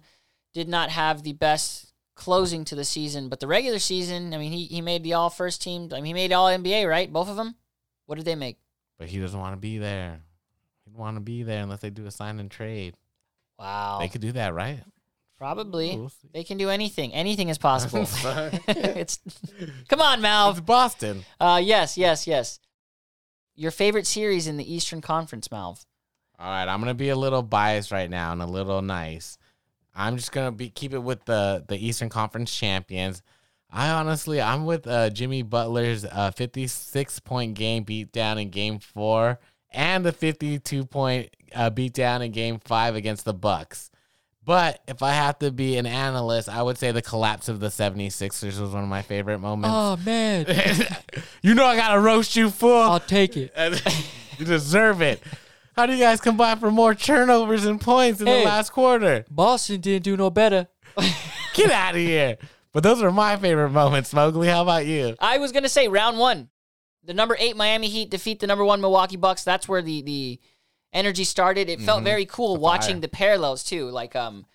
did 0.53 0.67
not 0.67 0.89
have 0.89 1.23
the 1.23 1.33
best 1.33 1.93
closing 2.15 2.63
to 2.65 2.75
the 2.75 2.85
season, 2.85 3.29
but 3.29 3.39
the 3.39 3.47
regular 3.47 3.79
season, 3.79 4.33
I 4.33 4.38
mean, 4.38 4.51
he, 4.51 4.65
he 4.65 4.81
made 4.81 5.03
the 5.03 5.13
all 5.13 5.29
first 5.29 5.62
team. 5.62 5.89
I 5.91 5.95
mean, 5.97 6.05
he 6.05 6.13
made 6.13 6.31
all 6.31 6.47
NBA, 6.47 6.88
right? 6.88 7.12
Both 7.12 7.29
of 7.29 7.35
them? 7.35 7.55
What 8.05 8.15
did 8.15 8.25
they 8.25 8.35
make? 8.35 8.57
But 8.97 9.07
he 9.07 9.19
doesn't 9.19 9.39
want 9.39 9.53
to 9.53 9.59
be 9.59 9.77
there. 9.77 10.19
He 10.85 10.91
don't 10.91 11.00
want 11.00 11.17
to 11.17 11.21
be 11.21 11.43
there 11.43 11.63
unless 11.63 11.79
they 11.79 11.89
do 11.89 12.05
a 12.05 12.12
sign 12.12 12.39
and 12.39 12.51
trade. 12.51 12.95
Wow. 13.57 14.00
They 14.01 14.09
could 14.09 14.21
do 14.21 14.31
that, 14.33 14.53
right? 14.53 14.81
Probably. 15.43 15.97
We'll. 15.97 16.12
They 16.31 16.45
can 16.45 16.57
do 16.57 16.69
anything. 16.69 17.13
Anything 17.13 17.50
is 17.50 17.57
possible. 17.69 18.07
It's 18.69 19.19
come 19.89 20.00
on, 20.00 20.19
It's 20.19 20.25
Malv. 20.25 20.65
Boston. 20.65 21.25
Uh, 21.38 21.59
yes, 21.62 21.97
yes, 21.97 22.25
yes. 22.25 22.62
Your 23.53 23.71
favorite 23.71 24.07
series 24.07 24.47
in 24.47 24.55
the 24.55 24.73
Eastern 24.73 25.01
Conference, 25.01 25.50
Malv? 25.50 25.83
All 26.39 26.47
right, 26.50 26.65
I'm 26.65 26.79
gonna 26.79 26.93
be 26.93 27.09
a 27.09 27.15
little 27.17 27.41
biased 27.41 27.91
right 27.91 28.09
now 28.09 28.31
and 28.31 28.41
a 28.41 28.45
little 28.45 28.81
nice. 28.81 29.38
I'm 29.93 30.15
just 30.15 30.31
gonna 30.31 30.53
be 30.53 30.69
keep 30.69 30.93
it 30.93 31.00
with 31.03 31.25
the 31.25 31.65
the 31.67 31.75
Eastern 31.75 32.07
Conference 32.07 32.55
champions. 32.57 33.21
I 33.69 33.89
honestly, 33.89 34.39
I'm 34.39 34.63
with 34.63 34.88
uh, 34.88 35.09
Jimmy 35.09 35.41
Butler's 35.41 36.05
uh, 36.05 36.31
56 36.31 37.19
point 37.19 37.55
game 37.55 37.83
beatdown 37.83 38.41
in 38.41 38.50
Game 38.50 38.79
Four 38.79 39.41
and 39.71 40.05
the 40.05 40.13
52 40.13 40.85
point 40.85 41.35
uh, 41.53 41.69
beatdown 41.69 42.23
in 42.23 42.31
Game 42.31 42.59
Five 42.63 42.95
against 42.95 43.25
the 43.25 43.33
Bucks. 43.33 43.89
But 44.45 44.81
if 44.88 45.01
I 45.01 45.12
have 45.12 45.39
to 45.39 45.51
be 45.51 45.77
an 45.77 45.85
analyst, 45.85 46.50
I 46.50 46.62
would 46.62 46.77
say 46.77 46.91
the 46.91 47.01
collapse 47.01 47.47
of 47.47 47.59
the 47.62 47.67
76ers 47.67 48.59
was 48.59 48.71
one 48.71 48.83
of 48.83 48.89
my 48.89 49.01
favorite 49.01 49.39
moments. 49.39 49.73
Oh, 49.73 49.95
man. 50.05 50.45
you 51.41 51.53
know 51.53 51.65
I 51.65 51.75
gotta 51.77 52.00
roast 52.00 52.35
you, 52.35 52.50
fool. 52.50 52.75
I'll 52.77 53.00
take 53.00 53.38
it. 53.38 53.53
you 54.38 54.45
deserve 54.45 55.01
it. 55.01 55.21
How 55.75 55.85
do 55.85 55.93
you 55.93 56.00
guys 56.00 56.19
combine 56.21 56.59
for 56.59 56.71
more 56.71 56.93
turnovers 56.93 57.65
and 57.65 57.79
points 57.79 58.19
in 58.21 58.27
Hey. 58.27 58.39
the 58.39 58.45
last 58.45 58.71
quarter? 58.71 59.25
Boston 59.29 59.79
didn't 59.81 60.03
do 60.03 60.17
no 60.17 60.29
better. 60.29 60.67
Get 61.53 61.71
out 61.71 61.95
of 61.95 62.01
here. 62.01 62.38
But 62.73 62.83
those 62.83 63.01
are 63.01 63.12
my 63.12 63.38
favorite 63.38 63.69
moments, 63.69 64.13
Mowgli. 64.13 64.47
How 64.47 64.63
about 64.63 64.85
you? 64.85 65.15
I 65.19 65.38
was 65.38 65.51
gonna 65.51 65.69
say 65.69 65.88
round 65.88 66.17
one, 66.17 66.50
the 67.03 67.13
number 67.13 67.38
eight 67.39 67.55
Miami 67.55 67.88
Heat 67.88 68.09
defeat 68.09 68.39
the 68.39 68.47
number 68.47 68.65
one 68.65 68.81
Milwaukee 68.81 69.15
Bucks. 69.17 69.43
That's 69.43 69.69
where 69.69 69.81
the 69.81 70.01
the 70.01 70.39
energy 70.93 71.23
started. 71.23 71.69
It 71.69 71.81
felt 71.81 72.03
very 72.03 72.25
cool 72.25 72.57
watching 72.57 72.95
fire. 72.95 73.01
the 73.01 73.07
parallels 73.09 73.63
too. 73.63 73.89
Like 73.89 74.15
um, 74.15 74.45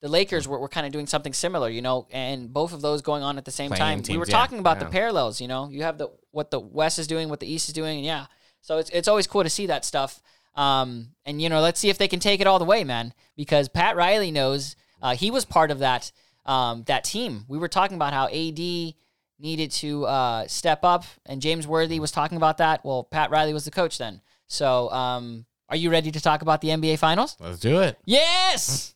the 0.00 0.08
Lakers 0.08 0.46
were, 0.46 0.58
were 0.58 0.68
kind 0.68 0.86
of 0.86 0.92
doing 0.92 1.06
something 1.06 1.32
similar, 1.32 1.68
you 1.68 1.82
know, 1.82 2.06
and 2.10 2.52
both 2.52 2.72
of 2.72 2.80
those 2.80 3.02
going 3.02 3.22
on 3.22 3.36
at 3.36 3.44
the 3.44 3.50
same 3.50 3.70
Playing 3.70 3.80
time. 3.80 3.98
we 3.98 4.04
teams, 4.04 4.18
were 4.18 4.26
yeah, 4.28 4.38
talking 4.38 4.58
about 4.58 4.78
yeah. 4.78 4.84
the 4.84 4.90
parallels. 4.90 5.40
You 5.40 5.48
know, 5.48 5.68
you 5.68 5.82
have 5.82 5.98
the 5.98 6.08
what 6.30 6.50
the 6.50 6.60
West 6.60 6.98
is 6.98 7.06
doing, 7.06 7.28
what 7.28 7.40
the 7.40 7.52
East 7.52 7.68
is 7.68 7.74
doing, 7.74 7.98
and 7.98 8.06
yeah. 8.06 8.26
So 8.60 8.78
it's 8.78 8.90
it's 8.90 9.08
always 9.08 9.26
cool 9.26 9.42
to 9.42 9.50
see 9.50 9.66
that 9.66 9.84
stuff. 9.84 10.22
Um, 10.54 11.10
and 11.24 11.40
you 11.42 11.48
know, 11.48 11.60
let's 11.60 11.80
see 11.80 11.88
if 11.88 11.98
they 11.98 12.08
can 12.08 12.20
take 12.20 12.40
it 12.40 12.46
all 12.46 12.58
the 12.58 12.64
way, 12.64 12.84
man. 12.84 13.12
Because 13.36 13.68
Pat 13.68 13.96
Riley 13.96 14.30
knows 14.30 14.76
uh, 15.02 15.14
he 15.14 15.30
was 15.30 15.44
part 15.44 15.70
of 15.70 15.80
that 15.80 16.12
um, 16.46 16.84
that 16.84 17.04
team. 17.04 17.44
We 17.48 17.58
were 17.58 17.68
talking 17.68 17.96
about 17.96 18.12
how 18.12 18.26
AD 18.26 18.94
needed 19.40 19.70
to 19.70 20.04
uh, 20.06 20.48
step 20.48 20.80
up, 20.84 21.04
and 21.26 21.40
James 21.40 21.66
Worthy 21.66 22.00
was 22.00 22.10
talking 22.10 22.36
about 22.36 22.58
that. 22.58 22.84
Well, 22.84 23.04
Pat 23.04 23.30
Riley 23.30 23.52
was 23.52 23.64
the 23.64 23.70
coach 23.70 23.98
then. 23.98 24.20
So, 24.46 24.90
um, 24.90 25.44
are 25.68 25.76
you 25.76 25.90
ready 25.90 26.10
to 26.10 26.20
talk 26.20 26.42
about 26.42 26.60
the 26.60 26.68
NBA 26.68 26.98
Finals? 26.98 27.36
Let's 27.40 27.58
do 27.58 27.80
it. 27.80 27.98
Yes! 28.04 28.94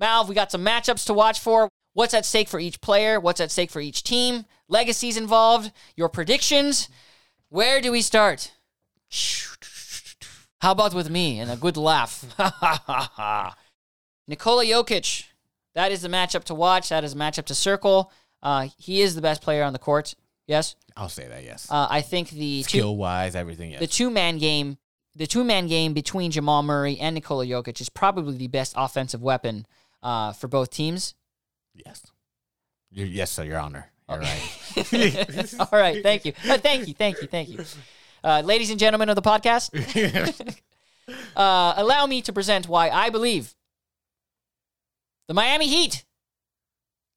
Malv, 0.00 0.28
we 0.28 0.34
got 0.34 0.50
some 0.50 0.64
matchups 0.64 1.06
to 1.06 1.14
watch 1.14 1.40
for. 1.40 1.68
What's 1.92 2.14
at 2.14 2.24
stake 2.24 2.48
for 2.48 2.60
each 2.60 2.80
player? 2.80 3.18
What's 3.18 3.40
at 3.40 3.50
stake 3.50 3.70
for 3.70 3.80
each 3.80 4.02
team? 4.02 4.44
Legacies 4.68 5.16
involved? 5.16 5.72
Your 5.96 6.08
predictions? 6.08 6.88
Where 7.48 7.80
do 7.80 7.90
we 7.90 8.00
start? 8.00 8.52
How 10.60 10.72
about 10.72 10.94
with 10.94 11.10
me 11.10 11.40
and 11.40 11.50
a 11.50 11.56
good 11.56 11.76
laugh? 11.76 12.24
Nikola 14.28 14.64
Jokic. 14.64 15.24
That 15.74 15.90
is 15.90 16.02
the 16.02 16.08
matchup 16.08 16.44
to 16.44 16.54
watch. 16.54 16.90
That 16.90 17.02
is 17.02 17.14
a 17.14 17.16
matchup 17.16 17.46
to 17.46 17.54
circle. 17.54 18.12
Uh, 18.42 18.68
he 18.78 19.02
is 19.02 19.14
the 19.14 19.22
best 19.22 19.42
player 19.42 19.64
on 19.64 19.72
the 19.72 19.78
court. 19.78 20.14
Yes. 20.46 20.76
I'll 20.96 21.08
say 21.08 21.28
that, 21.28 21.44
yes. 21.44 21.68
Uh, 21.70 21.86
I 21.90 22.00
think 22.00 22.30
the 22.30 22.62
two, 22.62 22.78
Skill 22.78 22.96
wise, 22.96 23.34
everything, 23.34 23.70
yes. 23.70 23.80
the 23.80 23.86
two 23.86 24.10
man 24.10 24.38
game, 24.38 24.78
the 25.14 25.26
two 25.26 25.44
man 25.44 25.66
game 25.66 25.92
between 25.92 26.30
Jamal 26.30 26.62
Murray 26.62 26.98
and 26.98 27.14
Nikola 27.14 27.46
Jokic 27.46 27.80
is 27.80 27.88
probably 27.88 28.36
the 28.36 28.48
best 28.48 28.74
offensive 28.76 29.22
weapon 29.22 29.66
uh, 30.02 30.32
for 30.32 30.48
both 30.48 30.70
teams. 30.70 31.14
yes. 31.74 32.02
You're, 32.92 33.06
yes, 33.06 33.30
sir, 33.30 33.44
Your 33.44 33.58
Honor. 33.58 33.86
You're 34.08 34.18
right. 34.18 35.54
All 35.60 35.68
right, 35.78 36.02
thank 36.02 36.24
you, 36.24 36.32
Uh, 36.48 36.58
thank 36.58 36.88
you, 36.88 36.94
thank 36.94 37.22
you, 37.22 37.28
thank 37.28 37.48
you, 37.48 37.64
uh, 38.24 38.42
ladies 38.44 38.70
and 38.70 38.80
gentlemen 38.80 39.08
of 39.08 39.14
the 39.14 39.22
podcast. 39.22 39.70
uh, 41.36 41.74
allow 41.76 42.06
me 42.06 42.20
to 42.22 42.32
present 42.32 42.68
why 42.68 42.90
I 42.90 43.10
believe 43.10 43.54
the 45.28 45.34
Miami 45.34 45.68
Heat 45.68 46.04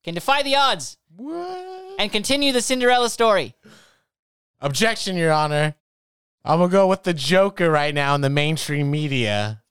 can 0.04 0.14
defy 0.14 0.44
the 0.44 0.56
odds 0.56 0.98
what? 1.16 1.96
and 2.00 2.12
continue 2.12 2.52
the 2.52 2.62
Cinderella 2.62 3.10
story. 3.10 3.56
Objection, 4.62 5.18
Your 5.18 5.32
Honor. 5.32 5.74
I'm 6.46 6.60
to 6.60 6.68
go 6.68 6.88
with 6.88 7.04
the 7.04 7.14
Joker 7.14 7.72
right 7.72 7.94
now 7.94 8.16
in 8.16 8.22
the 8.22 8.30
mainstream 8.30 8.92
media. 8.92 9.64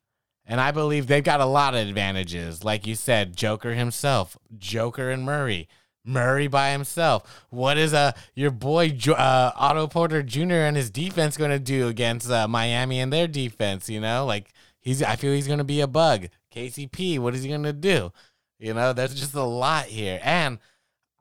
And 0.46 0.60
I 0.60 0.70
believe 0.70 1.06
they've 1.06 1.22
got 1.22 1.40
a 1.40 1.46
lot 1.46 1.74
of 1.74 1.86
advantages. 1.86 2.64
Like 2.64 2.86
you 2.86 2.94
said, 2.94 3.36
Joker 3.36 3.74
himself, 3.74 4.36
Joker 4.58 5.10
and 5.10 5.24
Murray. 5.24 5.68
Murray 6.04 6.48
by 6.48 6.72
himself. 6.72 7.44
What 7.50 7.78
is 7.78 7.94
uh, 7.94 8.12
your 8.34 8.50
boy 8.50 8.98
uh, 9.08 9.52
Otto 9.54 9.86
Porter 9.86 10.22
Jr. 10.22 10.54
and 10.54 10.76
his 10.76 10.90
defense 10.90 11.36
going 11.36 11.52
to 11.52 11.60
do 11.60 11.86
against 11.86 12.28
uh, 12.28 12.48
Miami 12.48 12.98
and 12.98 13.12
their 13.12 13.28
defense? 13.28 13.88
You 13.88 14.00
know, 14.00 14.26
like 14.26 14.50
he's. 14.80 15.00
I 15.00 15.14
feel 15.14 15.32
he's 15.32 15.46
going 15.46 15.58
to 15.58 15.64
be 15.64 15.80
a 15.80 15.86
bug. 15.86 16.26
KCP, 16.52 17.20
what 17.20 17.36
is 17.36 17.44
he 17.44 17.50
going 17.50 17.62
to 17.62 17.72
do? 17.72 18.12
You 18.58 18.74
know, 18.74 18.92
there's 18.92 19.14
just 19.14 19.34
a 19.34 19.42
lot 19.42 19.84
here, 19.84 20.20
and 20.24 20.58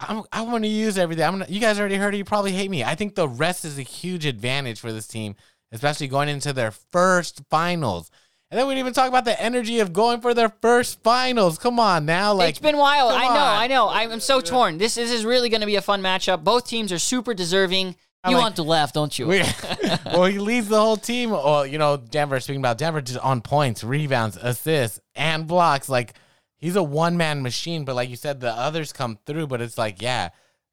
I'm, 0.08 0.24
I 0.32 0.42
want 0.42 0.64
to 0.64 0.70
use 0.70 0.98
everything. 0.98 1.24
I'm 1.26 1.34
gonna, 1.34 1.46
you 1.50 1.60
guys 1.60 1.80
already 1.80 1.96
heard 1.96 2.14
it. 2.14 2.18
You 2.18 2.26
probably 2.26 2.52
hate 2.52 2.70
me. 2.70 2.84
I 2.84 2.96
think 2.96 3.16
the 3.16 3.28
rest 3.28 3.66
is 3.66 3.78
a 3.78 3.84
huge 3.84 4.26
advantage 4.26 4.80
for 4.80 4.92
this 4.92 5.08
team, 5.08 5.36
especially 5.72 6.08
going 6.08 6.30
into 6.30 6.54
their 6.54 6.72
first 6.72 7.42
finals. 7.50 8.10
And 8.50 8.60
then 8.60 8.68
we 8.68 8.74
didn't 8.74 8.82
even 8.88 8.94
talk 8.94 9.08
about 9.08 9.24
the 9.24 9.42
energy 9.42 9.80
of 9.80 9.94
going 9.94 10.20
for 10.20 10.34
their 10.34 10.50
first 10.62 11.02
finals. 11.04 11.58
Come 11.58 11.80
on 11.80 12.06
now, 12.06 12.34
like 12.34 12.50
it's 12.50 12.60
been 12.60 12.78
wild. 12.78 13.14
I 13.14 13.24
know, 13.24 13.30
on. 13.30 13.58
I 13.62 13.68
know. 13.68 13.90
I'm, 13.90 14.12
I'm 14.12 14.20
so 14.20 14.42
torn. 14.42 14.78
This, 14.78 14.96
this 14.96 15.10
is 15.10 15.24
really 15.24 15.48
going 15.48 15.62
to 15.62 15.68
be 15.68 15.78
a 15.78 15.82
fun 15.82 16.02
matchup. 16.02 16.44
Both 16.44 16.68
teams 16.68 16.92
are 16.92 17.00
super 17.00 17.34
deserving. 17.34 17.96
I'm 18.24 18.32
You 18.32 18.38
like- 18.38 18.44
want 18.44 18.56
to 18.58 18.64
laugh, 18.64 18.92
don't 18.94 19.18
you? 19.18 19.28
Well, 20.06 20.26
he 20.26 20.40
leads 20.40 20.68
the 20.68 20.80
whole 20.80 20.98
team. 20.98 21.30
Well, 21.32 21.66
you 21.66 21.78
know, 21.78 21.96
Denver. 21.96 22.40
Speaking 22.42 22.60
about 22.60 22.78
Denver, 22.78 23.02
just 23.02 23.20
on 23.20 23.40
points, 23.42 23.84
rebounds, 23.84 24.36
assists, 24.36 25.00
and 25.16 25.48
blocks. 25.48 25.88
Like 25.88 26.14
he's 26.62 26.78
a 26.78 26.84
one 26.84 27.18
man 27.18 27.42
machine. 27.42 27.84
But 27.84 27.96
like 27.98 28.10
you 28.10 28.16
said, 28.16 28.40
the 28.40 28.52
others 28.54 28.94
come 28.94 29.20
through. 29.26 29.48
But 29.48 29.62
it's 29.62 29.78
like, 29.78 30.02
yeah, 30.02 30.30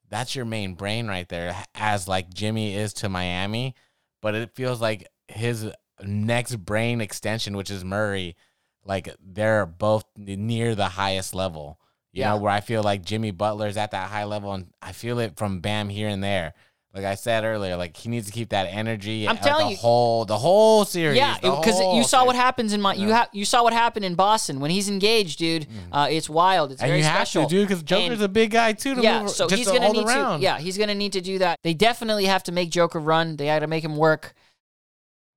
that's 0.09 0.37
your 0.37 0.45
main 0.45 0.75
brain 0.75 1.09
right 1.09 1.29
there. 1.29 1.57
As 1.75 2.07
like 2.07 2.33
Jimmy 2.33 2.77
is 2.77 2.93
to 2.95 3.09
Miami, 3.09 3.75
but 4.23 4.37
it 4.37 4.55
feels 4.55 4.81
like 4.81 5.09
his 5.27 5.67
next 6.03 6.55
brain 6.57 7.01
extension, 7.01 7.57
which 7.57 7.71
is 7.71 7.85
Murray. 7.85 8.37
Like 8.85 9.15
they're 9.21 9.67
both 9.67 10.05
near 10.17 10.75
the 10.77 10.89
highest 10.91 11.35
level. 11.35 11.81
You 12.13 12.21
Yeah. 12.21 12.31
know, 12.31 12.37
where 12.39 12.53
I 12.53 12.61
feel 12.61 12.83
like 12.83 13.05
Jimmy 13.05 13.33
Butler's 13.33 13.77
at 13.77 13.91
that 13.91 14.09
high 14.11 14.25
level, 14.25 14.53
and 14.55 14.73
I 14.81 14.93
feel 14.93 15.19
it 15.19 15.37
from 15.37 15.61
Bam 15.61 15.89
here 15.91 16.09
and 16.09 16.23
there. 16.25 16.55
Like 16.95 17.05
I 17.05 17.17
said 17.17 17.45
earlier, 17.45 17.77
like 17.77 17.97
he 17.97 18.09
needs 18.09 18.27
to 18.27 18.33
keep 18.33 18.49
that 18.49 18.65
energy. 18.65 19.29
I'm 19.29 19.37
uh, 19.37 19.41
telling 19.41 19.67
the 19.67 19.73
you- 19.73 19.77
whole 19.79 20.25
the 20.25 20.39
whole 20.39 20.85
series. 20.87 21.19
Yeah, 21.19 21.37
because 21.41 21.79
you 21.97 22.03
saw 22.03 22.25
what 22.25 22.35
happens 22.35 22.73
in 22.73 22.81
my 22.81 22.95
you 22.95 23.13
ha- 23.13 23.29
you 23.33 23.45
saw 23.45 23.63
what 23.63 23.75
happened 23.75 24.07
in 24.07 24.15
Boston 24.15 24.59
when 24.59 24.71
he's 24.71 24.89
engaged, 24.89 25.39
dude. 25.39 25.67
Uh, 25.93 26.09
it's 26.11 26.31
wild. 26.31 26.73
It's 26.73 26.81
Mm. 26.81 26.85
and 26.85 26.89
very 26.91 26.99
you 27.01 27.05
have 27.05 27.15
special, 27.29 27.43
to, 27.45 27.49
dude, 27.55 27.69
because 27.69 27.83
Joker's 27.83 28.15
And- 28.15 28.23
a 28.23 28.29
big 28.29 28.51
guy 28.53 28.73
too. 28.73 28.95
To 28.95 29.03
yeah, 29.03 29.21
move, 29.21 29.31
so 29.31 29.49
he's 29.49 29.67
to 29.67 29.75
gonna 29.79 29.93
need 29.93 30.07
around. 30.07 30.39
to. 30.39 30.43
Yeah, 30.45 30.59
he's 30.59 30.79
gonna 30.79 30.95
need 30.95 31.13
to 31.13 31.21
do 31.21 31.39
that. 31.41 31.59
They 31.63 31.75
definitely 31.75 32.25
have 32.25 32.43
to 32.45 32.53
make 32.53 32.71
Joker 32.71 32.99
run. 32.99 33.37
They 33.37 33.47
got 33.47 33.59
to 33.59 33.67
make 33.67 33.85
him 33.85 33.97
work. 33.97 34.33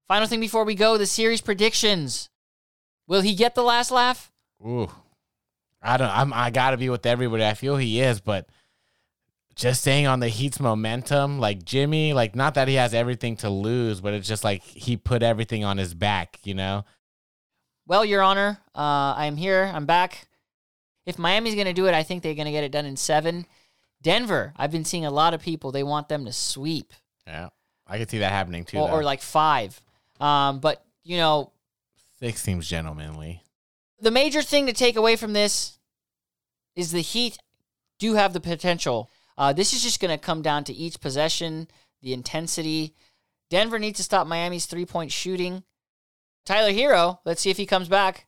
Final 0.07 0.27
thing 0.27 0.39
before 0.39 0.63
we 0.63 0.73
go: 0.73 0.97
the 0.97 1.05
series 1.05 1.41
predictions. 1.41 2.29
Will 3.07 3.21
he 3.21 3.35
get 3.35 3.55
the 3.55 3.63
last 3.63 3.91
laugh? 3.91 4.31
Ooh, 4.65 4.89
I 5.81 5.97
don't. 5.97 6.09
I'm. 6.09 6.31
I 6.33 6.49
gotta 6.49 6.77
be 6.77 6.89
with 6.89 7.05
everybody. 7.05 7.45
I 7.45 7.55
feel 7.55 7.75
he 7.75 7.99
is, 7.99 8.21
but 8.21 8.47
just 9.55 9.81
staying 9.81 10.07
on 10.07 10.19
the 10.19 10.27
Heat's 10.27 10.59
momentum, 10.59 11.39
like 11.39 11.63
Jimmy, 11.63 12.13
like 12.13 12.35
not 12.35 12.53
that 12.55 12.67
he 12.67 12.75
has 12.75 12.93
everything 12.93 13.35
to 13.37 13.49
lose, 13.49 14.01
but 14.01 14.13
it's 14.13 14.27
just 14.27 14.43
like 14.43 14.61
he 14.63 14.97
put 14.97 15.23
everything 15.23 15.63
on 15.63 15.77
his 15.77 15.93
back, 15.93 16.39
you 16.43 16.53
know? 16.53 16.85
Well, 17.87 18.05
Your 18.05 18.21
Honor, 18.21 18.59
uh, 18.75 19.13
I'm 19.17 19.35
here. 19.37 19.69
I'm 19.73 19.85
back. 19.85 20.27
If 21.05 21.17
Miami's 21.19 21.55
going 21.55 21.67
to 21.67 21.73
do 21.73 21.87
it, 21.87 21.93
I 21.93 22.03
think 22.03 22.23
they're 22.23 22.35
going 22.35 22.45
to 22.45 22.51
get 22.51 22.63
it 22.63 22.71
done 22.71 22.85
in 22.85 22.95
seven. 22.95 23.45
Denver, 24.01 24.53
I've 24.55 24.71
been 24.71 24.85
seeing 24.85 25.05
a 25.05 25.11
lot 25.11 25.33
of 25.33 25.41
people. 25.41 25.71
They 25.71 25.83
want 25.83 26.07
them 26.09 26.25
to 26.25 26.31
sweep 26.31 26.93
Yeah. 27.27 27.49
I 27.87 27.97
could 27.97 28.09
see 28.09 28.19
that 28.19 28.31
happening 28.31 28.63
too. 28.65 28.77
or, 28.77 28.89
or 28.89 29.03
like 29.03 29.21
five. 29.21 29.81
Um, 30.19 30.59
but, 30.59 30.83
you 31.03 31.17
know, 31.17 31.51
Six 32.19 32.41
seems 32.41 32.67
gentlemanly. 32.69 33.41
the 33.99 34.11
major 34.11 34.41
thing 34.43 34.67
to 34.67 34.73
take 34.73 34.95
away 34.95 35.15
from 35.15 35.33
this 35.33 35.77
is 36.75 36.91
the 36.91 37.01
Heat 37.01 37.37
do 37.99 38.13
have 38.13 38.31
the 38.33 38.39
potential. 38.39 39.09
Uh, 39.41 39.51
this 39.51 39.73
is 39.73 39.82
just 39.82 39.99
going 39.99 40.15
to 40.15 40.23
come 40.23 40.43
down 40.43 40.63
to 40.63 40.71
each 40.71 41.01
possession, 41.01 41.67
the 42.04 42.13
intensity. 42.13 42.93
Denver 43.49 43.80
needs 43.80 43.97
to 43.97 44.04
stop 44.04 44.27
Miami's 44.27 44.67
three 44.67 44.86
point 44.86 45.12
shooting. 45.12 45.63
Tyler 46.45 46.71
Herro, 46.71 47.17
let's 47.25 47.41
see 47.41 47.49
if 47.49 47.58
he 47.58 47.65
comes 47.65 47.89
back. 47.89 48.27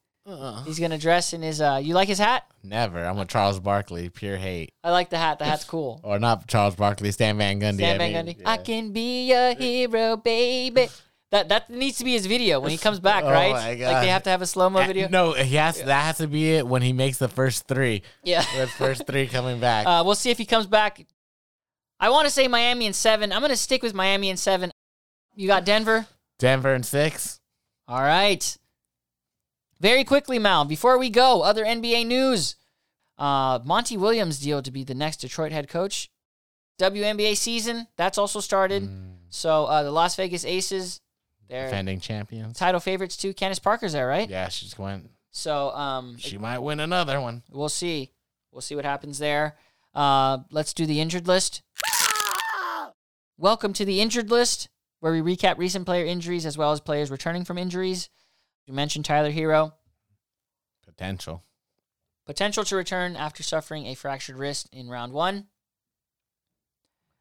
He's 0.65 0.79
going 0.79 0.89
to 0.89 0.97
dress 0.97 1.31
in 1.33 1.43
his. 1.43 1.61
Uh, 1.61 1.79
you 1.83 1.93
like 1.93 2.07
his 2.07 2.17
hat? 2.17 2.47
Never. 2.63 2.97
I'm 3.03 3.19
a 3.19 3.25
Charles 3.25 3.59
Barkley, 3.59 4.09
pure 4.09 4.37
hate. 4.37 4.73
I 4.83 4.89
like 4.89 5.11
the 5.11 5.19
hat. 5.19 5.37
The 5.37 5.45
hat's 5.45 5.65
cool. 5.75 6.01
Or 6.03 6.17
not 6.17 6.47
Charles 6.47 6.75
Barkley, 6.75 7.11
Stan 7.11 7.37
Van 7.37 7.59
Gundy. 7.59 7.75
Stan 7.75 8.01
I 8.01 8.11
Van 8.11 8.25
mean, 8.25 8.33
Gundy. 8.35 8.39
yeah. 8.39 8.49
I 8.49 8.57
can 8.57 8.91
be 8.91 9.33
a 9.33 9.53
hero, 9.53 10.17
baby. 10.17 10.87
That 11.33 11.49
that 11.49 11.67
needs 11.67 11.97
to 11.97 12.03
be 12.03 12.11
his 12.11 12.27
video 12.27 12.59
when 12.59 12.69
he 12.69 12.77
comes 12.77 12.99
back, 12.99 13.23
Oh 13.23 13.31
right? 13.31 13.51
my 13.51 13.69
Like 13.69 13.79
they 13.79 14.09
have 14.09 14.21
to 14.21 14.29
have 14.29 14.43
a 14.43 14.45
slow 14.45 14.69
mo 14.69 14.85
video. 14.85 15.07
No, 15.09 15.33
he 15.33 15.55
has, 15.55 15.81
that 15.81 16.03
has 16.03 16.17
to 16.17 16.27
be 16.27 16.53
it 16.53 16.67
when 16.67 16.83
he 16.83 16.93
makes 16.93 17.17
the 17.17 17.27
first 17.27 17.67
three. 17.67 18.03
Yeah. 18.23 18.45
The 18.55 18.67
first 18.67 19.07
three 19.07 19.25
coming 19.25 19.59
back. 19.59 19.87
Uh, 19.87 20.03
we'll 20.05 20.13
see 20.13 20.29
if 20.29 20.37
he 20.37 20.45
comes 20.45 20.67
back. 20.67 21.03
I 21.99 22.11
want 22.11 22.27
to 22.27 22.31
say 22.31 22.47
Miami 22.47 22.85
in 22.85 22.93
seven. 22.93 23.33
I'm 23.33 23.39
going 23.39 23.49
to 23.49 23.57
stick 23.57 23.81
with 23.81 23.95
Miami 23.95 24.29
in 24.29 24.37
seven. 24.37 24.69
You 25.35 25.47
got 25.47 25.65
Denver? 25.65 26.05
Denver 26.37 26.71
and 26.71 26.85
six. 26.85 27.39
All 27.87 28.01
right. 28.01 28.55
Very 29.79 30.03
quickly, 30.03 30.37
Mal, 30.37 30.65
before 30.65 30.99
we 30.99 31.09
go, 31.09 31.41
other 31.41 31.65
NBA 31.65 32.05
news. 32.05 32.57
Uh, 33.17 33.57
Monty 33.65 33.97
Williams' 33.97 34.39
deal 34.39 34.61
to 34.61 34.69
be 34.69 34.83
the 34.83 34.93
next 34.93 35.17
Detroit 35.17 35.51
head 35.51 35.67
coach. 35.67 36.11
WNBA 36.79 37.35
season, 37.37 37.87
that's 37.97 38.19
also 38.19 38.39
started. 38.39 38.87
So 39.29 39.65
uh, 39.65 39.81
the 39.81 39.89
Las 39.91 40.15
Vegas 40.15 40.45
Aces, 40.45 41.01
they're 41.53 41.65
Defending 41.69 41.99
champions. 41.99 42.57
title 42.57 42.79
favorites 42.79 43.15
too. 43.15 43.31
Candace 43.33 43.59
Parker's 43.59 43.93
there, 43.93 44.07
right? 44.07 44.27
Yeah, 44.27 44.49
she 44.49 44.65
just 44.65 44.79
went. 44.79 45.11
So 45.29 45.69
um, 45.69 46.17
She 46.17 46.37
might 46.39 46.57
win 46.59 46.79
another 46.79 47.21
one. 47.21 47.43
we'll 47.51 47.69
see. 47.69 48.11
We'll 48.51 48.61
see 48.61 48.75
what 48.75 48.85
happens 48.85 49.19
there. 49.19 49.55
Uh, 49.93 50.39
let's 50.49 50.73
do 50.73 50.85
the 50.87 50.99
injured 50.99 51.27
list. 51.27 51.61
Welcome 53.37 53.73
to 53.73 53.85
the 53.85 53.99
injured 54.01 54.29
list, 54.31 54.69
where 54.99 55.11
we 55.11 55.21
recap 55.21 55.57
recent 55.57 55.85
player 55.85 56.05
injuries 56.05 56.45
as 56.45 56.57
well 56.57 56.71
as 56.71 56.79
players 56.79 57.11
returning 57.11 57.45
from 57.45 57.57
injuries. 57.57 58.09
You 58.65 58.73
mentioned 58.73 59.05
Tyler 59.05 59.31
Herro, 59.31 59.73
Potential. 60.87 61.43
potential 62.25 62.63
to 62.63 62.75
return 62.75 63.15
after 63.15 63.43
suffering 63.43 63.85
a 63.87 63.95
fractured 63.95 64.37
wrist 64.37 64.69
in 64.71 64.87
round 64.87 65.13
one. 65.13 65.47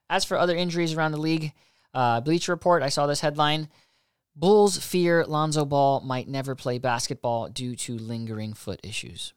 As 0.09 0.25
for 0.25 0.37
other 0.39 0.55
injuries 0.55 0.95
around 0.95 1.13
the 1.13 1.19
league, 1.21 1.53
uh, 1.95 2.21
Bleacher 2.21 2.53
Report, 2.53 2.83
I 2.83 2.89
saw 2.91 3.07
this 3.07 3.21
headline 3.21 3.69
Bulls 4.35 4.79
fear 4.79 5.25
Lonzo 5.25 5.65
Ball 5.65 6.01
might 6.01 6.29
never 6.29 6.55
play 6.55 6.79
basketball 6.79 7.49
due 7.49 7.77
to 7.77 7.99
lingering 7.99 8.55
foot 8.55 8.81
issues. 8.83 9.35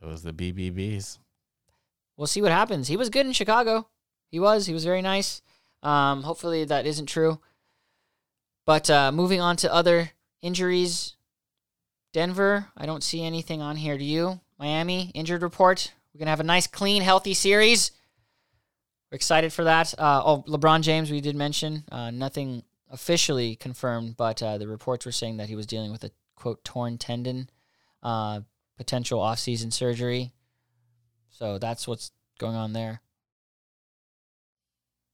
It 0.00 0.06
was 0.06 0.22
the 0.22 0.32
BBBs. 0.32 1.18
we'll 2.16 2.28
see 2.28 2.42
what 2.42 2.52
happens. 2.52 2.88
He 2.88 2.96
was 2.96 3.10
good 3.10 3.26
in 3.26 3.32
Chicago. 3.32 3.88
He 4.30 4.38
was. 4.38 4.66
He 4.66 4.74
was 4.74 4.84
very 4.84 5.02
nice. 5.02 5.42
Um, 5.82 6.22
hopefully 6.22 6.64
that 6.64 6.86
isn't 6.86 7.06
true. 7.06 7.40
But 8.66 8.88
uh, 8.90 9.10
moving 9.10 9.40
on 9.40 9.56
to 9.56 9.72
other 9.72 10.10
injuries, 10.42 11.16
Denver. 12.12 12.68
I 12.76 12.86
don't 12.86 13.02
see 13.02 13.24
anything 13.24 13.62
on 13.62 13.76
here. 13.76 13.98
Do 13.98 14.04
you? 14.04 14.40
Miami 14.58 15.10
injured 15.14 15.42
report. 15.42 15.92
We're 16.12 16.18
gonna 16.20 16.30
have 16.30 16.40
a 16.40 16.44
nice, 16.44 16.66
clean, 16.66 17.02
healthy 17.02 17.34
series. 17.34 17.92
We're 19.10 19.16
excited 19.16 19.52
for 19.52 19.64
that. 19.64 19.94
Uh, 19.98 20.22
oh, 20.24 20.44
LeBron 20.46 20.82
James. 20.82 21.10
We 21.10 21.20
did 21.20 21.34
mention 21.34 21.84
uh, 21.90 22.10
nothing 22.10 22.62
officially 22.90 23.56
confirmed, 23.56 24.16
but 24.16 24.42
uh, 24.42 24.58
the 24.58 24.68
reports 24.68 25.06
were 25.06 25.12
saying 25.12 25.36
that 25.38 25.48
he 25.48 25.56
was 25.56 25.66
dealing 25.66 25.92
with 25.92 26.04
a 26.04 26.10
quote 26.36 26.64
torn 26.64 26.98
tendon, 26.98 27.50
uh, 28.02 28.40
potential 28.76 29.20
off-season 29.20 29.70
surgery. 29.70 30.32
So 31.30 31.58
that's 31.58 31.86
what's 31.86 32.10
going 32.38 32.56
on 32.56 32.72
there. 32.72 33.00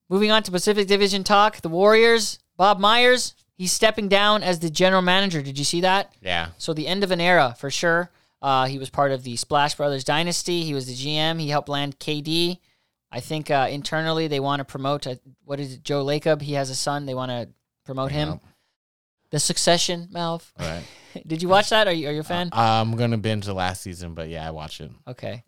Moving 0.08 0.30
on 0.30 0.42
to 0.42 0.50
Pacific 0.50 0.86
Division 0.86 1.24
talk, 1.24 1.60
the 1.62 1.68
Warriors, 1.68 2.38
Bob 2.56 2.78
Myers, 2.78 3.34
he's 3.56 3.72
stepping 3.72 4.08
down 4.08 4.42
as 4.42 4.58
the 4.58 4.70
general 4.70 5.02
manager. 5.02 5.42
Did 5.42 5.58
you 5.58 5.64
see 5.64 5.80
that? 5.80 6.14
Yeah. 6.20 6.48
So 6.58 6.74
the 6.74 6.86
end 6.86 7.04
of 7.04 7.10
an 7.10 7.20
era 7.20 7.54
for 7.58 7.70
sure. 7.70 8.10
Uh, 8.42 8.66
he 8.66 8.78
was 8.78 8.90
part 8.90 9.10
of 9.10 9.22
the 9.22 9.36
Splash 9.36 9.74
Brothers 9.74 10.04
dynasty. 10.04 10.64
He 10.64 10.74
was 10.74 10.86
the 10.86 10.94
GM. 10.94 11.40
He 11.40 11.48
helped 11.48 11.70
land 11.70 11.98
KD. 11.98 12.58
I 13.10 13.20
think 13.20 13.50
uh, 13.50 13.68
internally 13.70 14.28
they 14.28 14.40
want 14.40 14.60
to 14.60 14.64
promote. 14.64 15.06
Uh, 15.06 15.14
what 15.44 15.60
is 15.60 15.74
it? 15.74 15.82
Joe 15.82 16.04
Lacob. 16.04 16.42
He 16.42 16.52
has 16.52 16.68
a 16.68 16.74
son. 16.74 17.06
They 17.06 17.14
want 17.14 17.30
to 17.30 17.48
promote 17.84 18.12
him. 18.12 18.28
Yep. 18.30 18.40
The 19.30 19.40
Succession, 19.40 20.08
Malv. 20.12 20.50
All 20.58 20.66
right. 20.66 20.84
Did 21.26 21.42
you 21.42 21.48
watch 21.48 21.70
that? 21.70 21.86
Are 21.86 21.92
you 21.92 22.08
are 22.08 22.12
you 22.12 22.20
a 22.20 22.24
fan? 22.24 22.50
I'm 22.52 22.96
gonna 22.96 23.18
binge 23.18 23.46
the 23.46 23.54
last 23.54 23.82
season, 23.82 24.14
but 24.14 24.28
yeah, 24.28 24.46
I 24.46 24.50
watched 24.50 24.80
it. 24.80 24.90
Okay. 25.06 25.42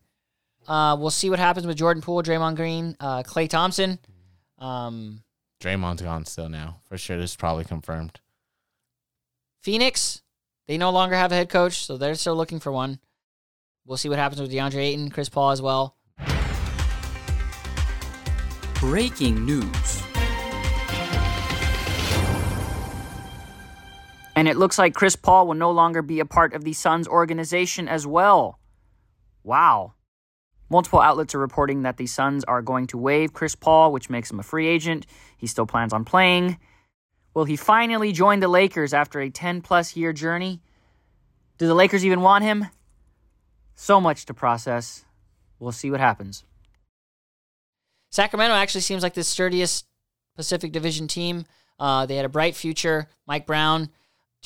Uh, 0.66 0.96
we'll 0.99 1.11
see 1.11 1.31
what 1.31 1.38
happens 1.38 1.66
with 1.66 1.77
Jordan 1.77 2.03
Poole, 2.03 2.22
Draymond 2.22 2.57
Green, 2.57 2.96
uh, 2.99 3.22
Klay 3.22 3.49
Thompson. 3.49 3.99
Um, 4.59 5.22
Draymond's 5.61 6.03
gone 6.03 6.25
still 6.25 6.49
now 6.49 6.81
for 6.88 6.99
sure. 6.99 7.16
This 7.16 7.31
is 7.31 7.37
probably 7.37 7.64
confirmed. 7.64 8.20
Phoenix, 9.62 10.22
they 10.66 10.79
no 10.79 10.90
longer 10.90 11.14
have 11.14 11.33
a 11.33 11.35
head 11.35 11.49
coach, 11.49 11.85
so 11.85 11.96
they're 11.96 12.14
still 12.14 12.37
looking 12.37 12.61
for 12.61 12.72
one. 12.72 12.99
We'll 13.85 13.96
see 13.96 14.09
what 14.09 14.18
happens 14.18 14.40
with 14.40 14.51
DeAndre 14.51 14.79
Ayton, 14.79 15.11
Chris 15.11 15.29
Paul 15.29 15.51
as 15.51 15.62
well. 15.62 15.96
Breaking 18.81 19.44
news. 19.44 20.06
And 24.37 24.46
it 24.46 24.59
looks 24.59 24.79
like 24.79 24.94
Chris 24.94 25.16
Paul 25.16 25.46
will 25.46 25.55
no 25.55 25.70
longer 25.70 26.03
be 26.03 26.20
a 26.20 26.27
part 26.27 26.53
of 26.53 26.62
the 26.62 26.75
Suns 26.75 27.09
organization 27.09 27.88
as 27.88 28.07
well. 28.07 28.61
Wow. 29.42 29.94
Multiple 30.68 31.01
outlets 31.01 31.35
are 31.35 31.38
reporting 31.38 31.83
that 31.83 31.96
the 31.96 32.07
Suns 32.07 32.44
are 32.44 32.61
going 32.61 32.87
to 32.88 32.99
waive 32.99 33.33
Chris 33.33 33.55
Paul, 33.55 33.92
which 33.92 34.11
makes 34.11 34.31
him 34.31 34.38
a 34.38 34.42
free 34.42 34.68
agent. 34.68 35.07
He 35.38 35.46
still 35.46 35.64
plans 35.64 35.94
on 35.94 36.05
playing. 36.05 36.59
Will 37.33 37.44
he 37.44 37.57
finally 37.57 38.12
join 38.12 38.40
the 38.40 38.49
Lakers 38.49 38.92
after 38.92 39.20
a 39.20 39.31
10 39.31 39.62
plus 39.62 39.96
year 39.96 40.12
journey? 40.12 40.61
Do 41.57 41.66
the 41.66 41.75
Lakers 41.75 42.05
even 42.05 42.20
want 42.20 42.44
him? 42.44 42.66
So 43.75 44.01
much 44.01 44.27
to 44.27 44.35
process. 44.35 45.05
We'll 45.59 45.72
see 45.72 45.90
what 45.90 46.01
happens. 46.01 46.44
Sacramento 48.11 48.55
actually 48.55 48.83
seems 48.83 49.03
like 49.03 49.14
the 49.14 49.25
sturdiest 49.25 49.87
Pacific 50.35 50.72
Division 50.72 51.09
team. 51.09 51.46
Uh, 51.79 52.05
they 52.05 52.16
had 52.16 52.25
a 52.25 52.31
bright 52.31 52.55
future. 52.55 53.09
Mike 53.27 53.46
Brown, 53.46 53.90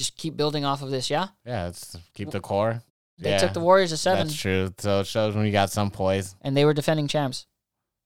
just 0.01 0.17
keep 0.17 0.37
building 0.37 0.65
off 0.65 0.83
of 0.83 0.91
this, 0.91 1.11
yeah? 1.11 1.29
Yeah, 1.45 1.69
it's 1.69 1.97
keep 2.15 2.31
the 2.31 2.41
core. 2.41 2.83
They 3.19 3.31
yeah, 3.31 3.39
took 3.39 3.53
the 3.53 3.61
Warriors 3.61 3.91
to 3.91 3.99
seven, 3.99 4.27
That's 4.27 4.41
true. 4.41 4.73
So 4.79 5.01
it 5.01 5.07
shows 5.07 5.37
when 5.37 5.45
you 5.45 5.53
got 5.53 5.71
some 5.71 5.91
poise. 5.91 6.35
and 6.41 6.57
they 6.57 6.65
were 6.65 6.73
defending 6.73 7.07
champs. 7.07 7.47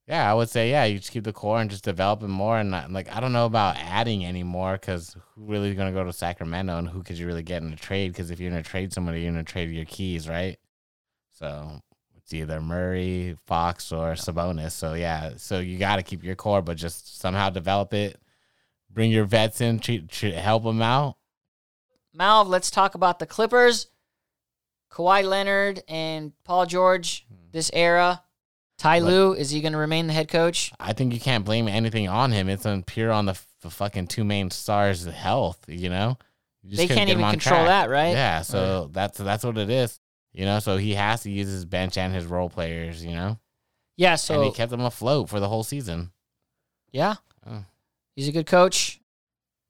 Yeah, 0.09 0.31
I 0.31 0.35
would 0.35 0.51
say 0.51 0.71
yeah. 0.71 0.85
You 0.85 0.99
just 0.99 1.13
keep 1.13 1.25
the 1.25 1.33
core 1.33 1.61
and 1.61 1.71
just 1.71 1.85
develop 1.85 2.23
it 2.23 2.29
more. 2.29 2.59
And 2.59 2.73
not, 2.73 2.91
like 2.91 3.15
I 3.15 3.21
don't 3.21 3.33
know 3.33 3.47
about 3.47 3.77
adding 3.79 4.27
anymore 4.27 4.73
because 4.73 5.17
who 5.35 5.45
really 5.45 5.71
is 5.71 5.77
gonna 5.77 5.93
go 5.93 6.05
to 6.05 6.13
Sacramento 6.13 6.77
and 6.77 6.89
who 6.89 7.03
could 7.03 7.17
you 7.17 7.27
really 7.27 7.45
get 7.45 7.63
in 7.63 7.73
a 7.73 7.77
trade? 7.77 8.13
Because 8.13 8.31
if 8.31 8.41
you're 8.41 8.51
gonna 8.51 8.63
trade 8.63 8.93
somebody, 8.93 9.23
you're 9.23 9.33
gonna 9.33 9.45
trade 9.45 9.71
your 9.71 9.87
keys, 9.87 10.29
right? 10.29 10.59
So 11.31 11.81
it's 12.17 12.35
either 12.35 12.61
Murray, 12.61 13.37
Fox, 13.47 13.93
or 13.93 14.13
Sabonis. 14.13 14.73
So 14.73 14.95
yeah, 14.95 15.33
so 15.37 15.59
you 15.61 15.79
got 15.79 15.97
to 15.97 16.03
keep 16.03 16.25
your 16.25 16.35
core, 16.35 16.63
but 16.63 16.77
just 16.77 17.21
somehow 17.21 17.51
develop 17.51 17.95
it. 17.95 18.19
Bring 18.91 19.11
your 19.11 19.25
vets 19.25 19.61
in, 19.61 19.79
treat, 19.79 20.09
treat, 20.09 20.35
help 20.35 20.65
them 20.65 20.81
out. 20.81 21.17
Malv, 22.19 22.47
let's 22.49 22.71
talk 22.71 22.95
about 22.95 23.19
the 23.19 23.27
Clippers. 23.27 23.89
Kawhi 24.93 25.25
Leonard 25.29 25.83
and 25.89 26.33
Paul 26.45 26.67
George, 26.67 27.27
hmm. 27.29 27.35
this 27.53 27.71
era. 27.73 28.23
Ty 28.79 29.01
But- 29.01 29.07
Lue, 29.07 29.33
is 29.35 29.51
he 29.51 29.61
going 29.61 29.73
to 29.73 29.79
remain 29.79 30.07
the 30.07 30.13
head 30.13 30.29
coach? 30.29 30.73
I 30.79 30.93
think 30.93 31.13
you 31.13 31.21
can't 31.21 31.45
blame 31.45 31.69
anything 31.69 32.09
on 32.09 32.33
him. 32.33 32.49
It's 32.49 32.67
on 32.67 32.83
pure 32.83 33.11
on 33.13 33.27
the, 33.27 33.39
the 33.63 33.71
fucking 33.71 34.09
two 34.09 34.25
main 34.25 34.51
stars' 34.51 35.05
health. 35.05 35.65
You 35.69 35.91
know, 35.91 36.19
You 36.63 36.71
just 36.77 36.89
They 36.89 36.95
can't 36.95 37.11
even 37.11 37.29
control 37.31 37.65
track. 37.65 37.67
that, 37.87 37.91
right? 37.91 38.13
Yeah, 38.13 38.43
so 38.43 38.89
that's 38.93 39.19
that's 39.19 39.45
what 39.45 39.59
it 39.59 39.71
is. 39.71 39.99
You 40.33 40.45
know, 40.45 40.59
so 40.59 40.77
he 40.77 40.95
has 40.95 41.23
to 41.23 41.31
use 41.31 41.49
his 41.49 41.65
bench 41.65 41.97
and 41.97 42.13
his 42.13 42.27
role 42.27 42.49
players. 42.51 43.05
You 43.05 43.15
know, 43.15 43.39
Yeah, 43.97 44.17
So 44.17 44.35
and 44.35 44.45
he 44.45 44.51
kept 44.53 44.71
them 44.73 44.81
afloat 44.81 45.29
for 45.29 45.39
the 45.41 45.49
whole 45.49 45.63
season. 45.63 46.11
yeah, 46.93 47.15
Oh. 47.49 47.65
he's 48.17 48.27
a 48.29 48.33
good 48.33 48.47
coach. 48.47 49.01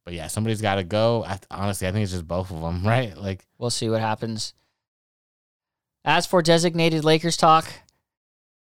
But 0.05 0.15
yeah, 0.15 0.27
somebody's 0.27 0.61
got 0.61 0.75
to 0.77 0.85
go. 0.85 1.25
I, 1.25 1.39
honestly, 1.51 1.89
I 1.89 1.93
think 1.93 2.03
it's 2.03 2.13
just 2.13 2.29
both 2.29 2.51
of 2.51 2.61
them, 2.61 2.83
right? 2.87 3.17
Like, 3.17 3.45
We'll 3.59 3.71
see 3.71 3.89
what 3.89 4.01
happens. 4.01 4.55
As 6.05 6.27
for 6.27 6.43
designated 6.43 7.05
Lakers 7.05 7.37
talk, 7.37 7.65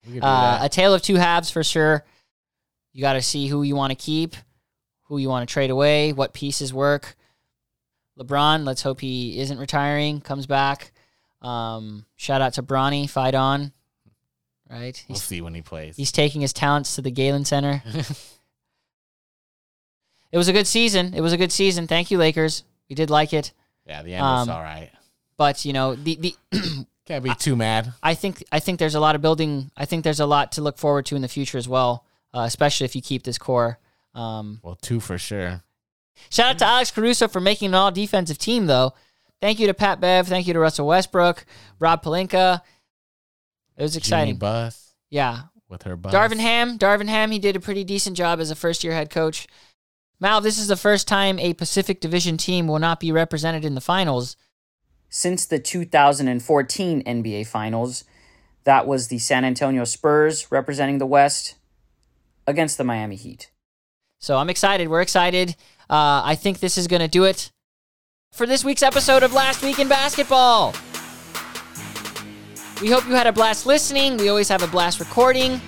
We 0.06 0.14
could 0.14 0.20
do 0.22 0.26
Uh, 0.26 0.58
a 0.62 0.68
tale 0.68 0.92
of 0.92 1.00
two 1.02 1.16
halves 1.16 1.50
for 1.50 1.64
sure. 1.64 2.04
You 2.92 3.00
got 3.00 3.14
to 3.14 3.22
see 3.22 3.46
who 3.46 3.62
you 3.62 3.74
want 3.76 3.90
to 3.92 3.94
keep, 3.94 4.36
who 5.04 5.16
you 5.18 5.28
want 5.28 5.48
to 5.48 5.52
trade 5.52 5.70
away, 5.70 6.12
what 6.12 6.34
pieces 6.34 6.74
work. 6.74 7.16
LeBron, 8.18 8.64
let's 8.64 8.82
hope 8.82 9.00
he 9.00 9.38
isn't 9.40 9.56
retiring, 9.58 10.20
comes 10.20 10.46
back. 10.46 10.92
Um, 11.40 12.04
shout 12.16 12.42
out 12.42 12.54
to 12.54 12.62
Bronny, 12.62 13.08
fight 13.08 13.34
on. 13.34 13.72
Right? 14.68 15.02
we'll 15.08 15.16
see 15.18 15.40
when 15.40 15.54
he 15.54 15.62
plays. 15.62 15.96
he's 15.96 16.12
taking 16.12 16.42
his 16.42 16.52
talents 16.52 16.94
to 16.96 17.02
the 17.02 17.10
Galen 17.10 17.44
Center. 17.44 17.82
it 20.32 20.38
was 20.38 20.48
a 20.48 20.52
good 20.52 20.66
season. 20.66 21.14
It 21.14 21.20
was 21.20 21.32
a 21.32 21.36
good 21.36 21.52
season. 21.52 21.86
Thank 21.86 22.10
you, 22.10 22.18
Lakers. 22.18 22.64
We 22.88 22.94
did 22.94 23.10
like 23.10 23.32
it. 23.32 23.52
yeah, 23.86 24.02
the 24.02 24.14
end 24.14 24.22
was 24.22 24.48
um, 24.48 24.54
all 24.54 24.62
right. 24.62 24.90
But, 25.36 25.64
you 25.64 25.72
know, 25.72 25.94
the, 25.94 26.16
the 26.16 26.36
Can't 27.06 27.24
be 27.24 27.34
too 27.34 27.56
mad. 27.56 27.92
I 28.02 28.14
think 28.14 28.44
I 28.52 28.60
think 28.60 28.78
there's 28.78 28.94
a 28.94 29.00
lot 29.00 29.16
of 29.16 29.22
building. 29.22 29.70
I 29.76 29.84
think 29.84 30.04
there's 30.04 30.20
a 30.20 30.26
lot 30.26 30.52
to 30.52 30.62
look 30.62 30.78
forward 30.78 31.06
to 31.06 31.16
in 31.16 31.22
the 31.22 31.28
future 31.28 31.58
as 31.58 31.68
well, 31.68 32.04
uh, 32.32 32.42
especially 32.42 32.84
if 32.84 32.94
you 32.94 33.02
keep 33.02 33.24
this 33.24 33.36
core. 33.38 33.80
Um, 34.14 34.60
Well, 34.62 34.78
two 34.80 35.00
for 35.00 35.18
sure. 35.18 35.62
shout 36.30 36.50
out 36.50 36.58
to 36.58 36.66
Alex 36.66 36.92
Caruso 36.92 37.26
for 37.26 37.40
making 37.40 37.68
an 37.70 37.74
all 37.74 37.90
defensive 37.90 38.38
team, 38.38 38.66
though. 38.66 38.94
Thank 39.40 39.58
you 39.58 39.66
to 39.66 39.74
Pat 39.74 40.00
Bev. 40.00 40.28
Thank 40.28 40.46
you 40.46 40.52
to 40.52 40.60
Russell 40.60 40.86
Westbrook, 40.86 41.44
Rob 41.80 42.04
Pelinka. 42.04 42.60
It 43.76 43.82
was 43.82 43.92
Jeanie 43.94 43.98
exciting. 43.98 44.36
Bus 44.36 44.94
yeah, 45.08 45.42
with 45.68 45.82
her 45.82 45.96
bus. 45.96 46.14
Darvin 46.14 46.38
Ham. 46.38 46.78
Darvin 46.78 47.08
Ham. 47.08 47.30
He 47.30 47.38
did 47.38 47.56
a 47.56 47.60
pretty 47.60 47.82
decent 47.82 48.16
job 48.16 48.38
as 48.38 48.50
a 48.50 48.54
first 48.54 48.84
year 48.84 48.92
head 48.92 49.10
coach. 49.10 49.48
Mal, 50.22 50.42
this 50.42 50.58
is 50.58 50.68
the 50.68 50.76
first 50.76 51.08
time 51.08 51.38
a 51.38 51.54
Pacific 51.54 51.98
Division 51.98 52.36
team 52.36 52.66
will 52.66 52.78
not 52.78 53.00
be 53.00 53.10
represented 53.10 53.64
in 53.64 53.74
the 53.74 53.80
finals. 53.80 54.36
Since 55.08 55.46
the 55.46 55.58
2014 55.58 57.02
NBA 57.02 57.46
Finals, 57.46 58.04
that 58.64 58.86
was 58.86 59.08
the 59.08 59.18
San 59.18 59.46
Antonio 59.46 59.84
Spurs 59.84 60.52
representing 60.52 60.98
the 60.98 61.06
West 61.06 61.54
against 62.46 62.76
the 62.76 62.84
Miami 62.84 63.16
Heat. 63.16 63.50
So 64.18 64.36
I'm 64.36 64.50
excited. 64.50 64.88
We're 64.88 65.00
excited. 65.00 65.56
Uh, 65.88 66.20
I 66.22 66.34
think 66.34 66.60
this 66.60 66.76
is 66.76 66.86
going 66.86 67.00
to 67.00 67.08
do 67.08 67.24
it 67.24 67.50
for 68.30 68.46
this 68.46 68.62
week's 68.62 68.82
episode 68.82 69.22
of 69.22 69.32
Last 69.32 69.62
Week 69.62 69.78
in 69.78 69.88
Basketball. 69.88 70.74
We 72.82 72.90
hope 72.90 73.06
you 73.06 73.14
had 73.14 73.26
a 73.26 73.32
blast 73.32 73.64
listening. 73.64 74.18
We 74.18 74.28
always 74.28 74.50
have 74.50 74.62
a 74.62 74.66
blast 74.66 75.00
recording. 75.00 75.62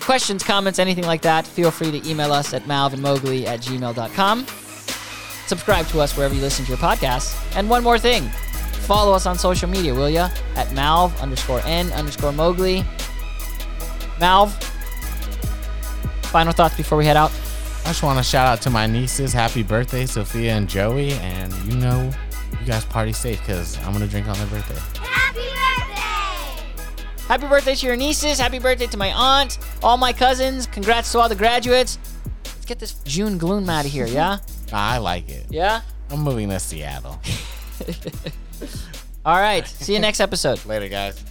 Questions, 0.00 0.42
comments, 0.42 0.78
anything 0.78 1.04
like 1.04 1.22
that, 1.22 1.46
feel 1.46 1.70
free 1.70 1.90
to 1.90 2.08
email 2.08 2.32
us 2.32 2.52
at 2.52 2.62
malvinmowgli 2.64 3.46
at 3.46 3.60
gmail.com. 3.60 4.46
Subscribe 5.46 5.86
to 5.88 6.00
us 6.00 6.16
wherever 6.16 6.34
you 6.34 6.40
listen 6.40 6.64
to 6.64 6.70
your 6.70 6.78
podcasts. 6.78 7.36
And 7.56 7.68
one 7.68 7.82
more 7.82 7.98
thing 7.98 8.30
follow 8.90 9.12
us 9.12 9.24
on 9.24 9.38
social 9.38 9.68
media, 9.68 9.94
will 9.94 10.10
ya? 10.10 10.28
At 10.56 10.66
malv 10.68 11.16
underscore 11.20 11.60
n 11.64 11.92
underscore 11.92 12.32
mowgli. 12.32 12.82
Malv, 14.18 14.50
final 16.24 16.52
thoughts 16.52 16.76
before 16.76 16.98
we 16.98 17.06
head 17.06 17.16
out? 17.16 17.30
I 17.84 17.88
just 17.88 18.02
want 18.02 18.18
to 18.18 18.24
shout 18.24 18.46
out 18.46 18.60
to 18.62 18.70
my 18.70 18.86
nieces. 18.86 19.32
Happy 19.32 19.62
birthday, 19.62 20.06
Sophia 20.06 20.54
and 20.54 20.68
Joey. 20.68 21.12
And 21.12 21.52
you 21.72 21.78
know, 21.78 22.10
you 22.58 22.66
guys 22.66 22.84
party 22.84 23.12
safe 23.12 23.38
because 23.40 23.78
I'm 23.78 23.92
going 23.92 24.00
to 24.00 24.08
drink 24.08 24.26
on 24.26 24.36
their 24.36 24.46
birthday! 24.48 24.99
Happy 27.30 27.46
birthday 27.46 27.76
to 27.76 27.86
your 27.86 27.94
nieces. 27.94 28.40
Happy 28.40 28.58
birthday 28.58 28.88
to 28.88 28.96
my 28.96 29.12
aunt, 29.12 29.58
all 29.84 29.96
my 29.96 30.12
cousins. 30.12 30.66
Congrats 30.66 31.12
to 31.12 31.20
all 31.20 31.28
the 31.28 31.36
graduates. 31.36 31.96
Let's 32.44 32.64
get 32.64 32.80
this 32.80 32.94
June 33.04 33.38
gloom 33.38 33.70
out 33.70 33.84
of 33.84 33.92
here, 33.92 34.08
yeah? 34.08 34.38
I 34.72 34.98
like 34.98 35.28
it. 35.28 35.46
Yeah? 35.48 35.82
I'm 36.10 36.22
moving 36.22 36.48
to 36.48 36.58
Seattle. 36.58 37.20
All 39.24 39.38
right. 39.38 39.64
See 39.64 39.92
you 39.92 40.00
next 40.00 40.18
episode. 40.18 40.64
Later, 40.66 40.88
guys. 40.88 41.22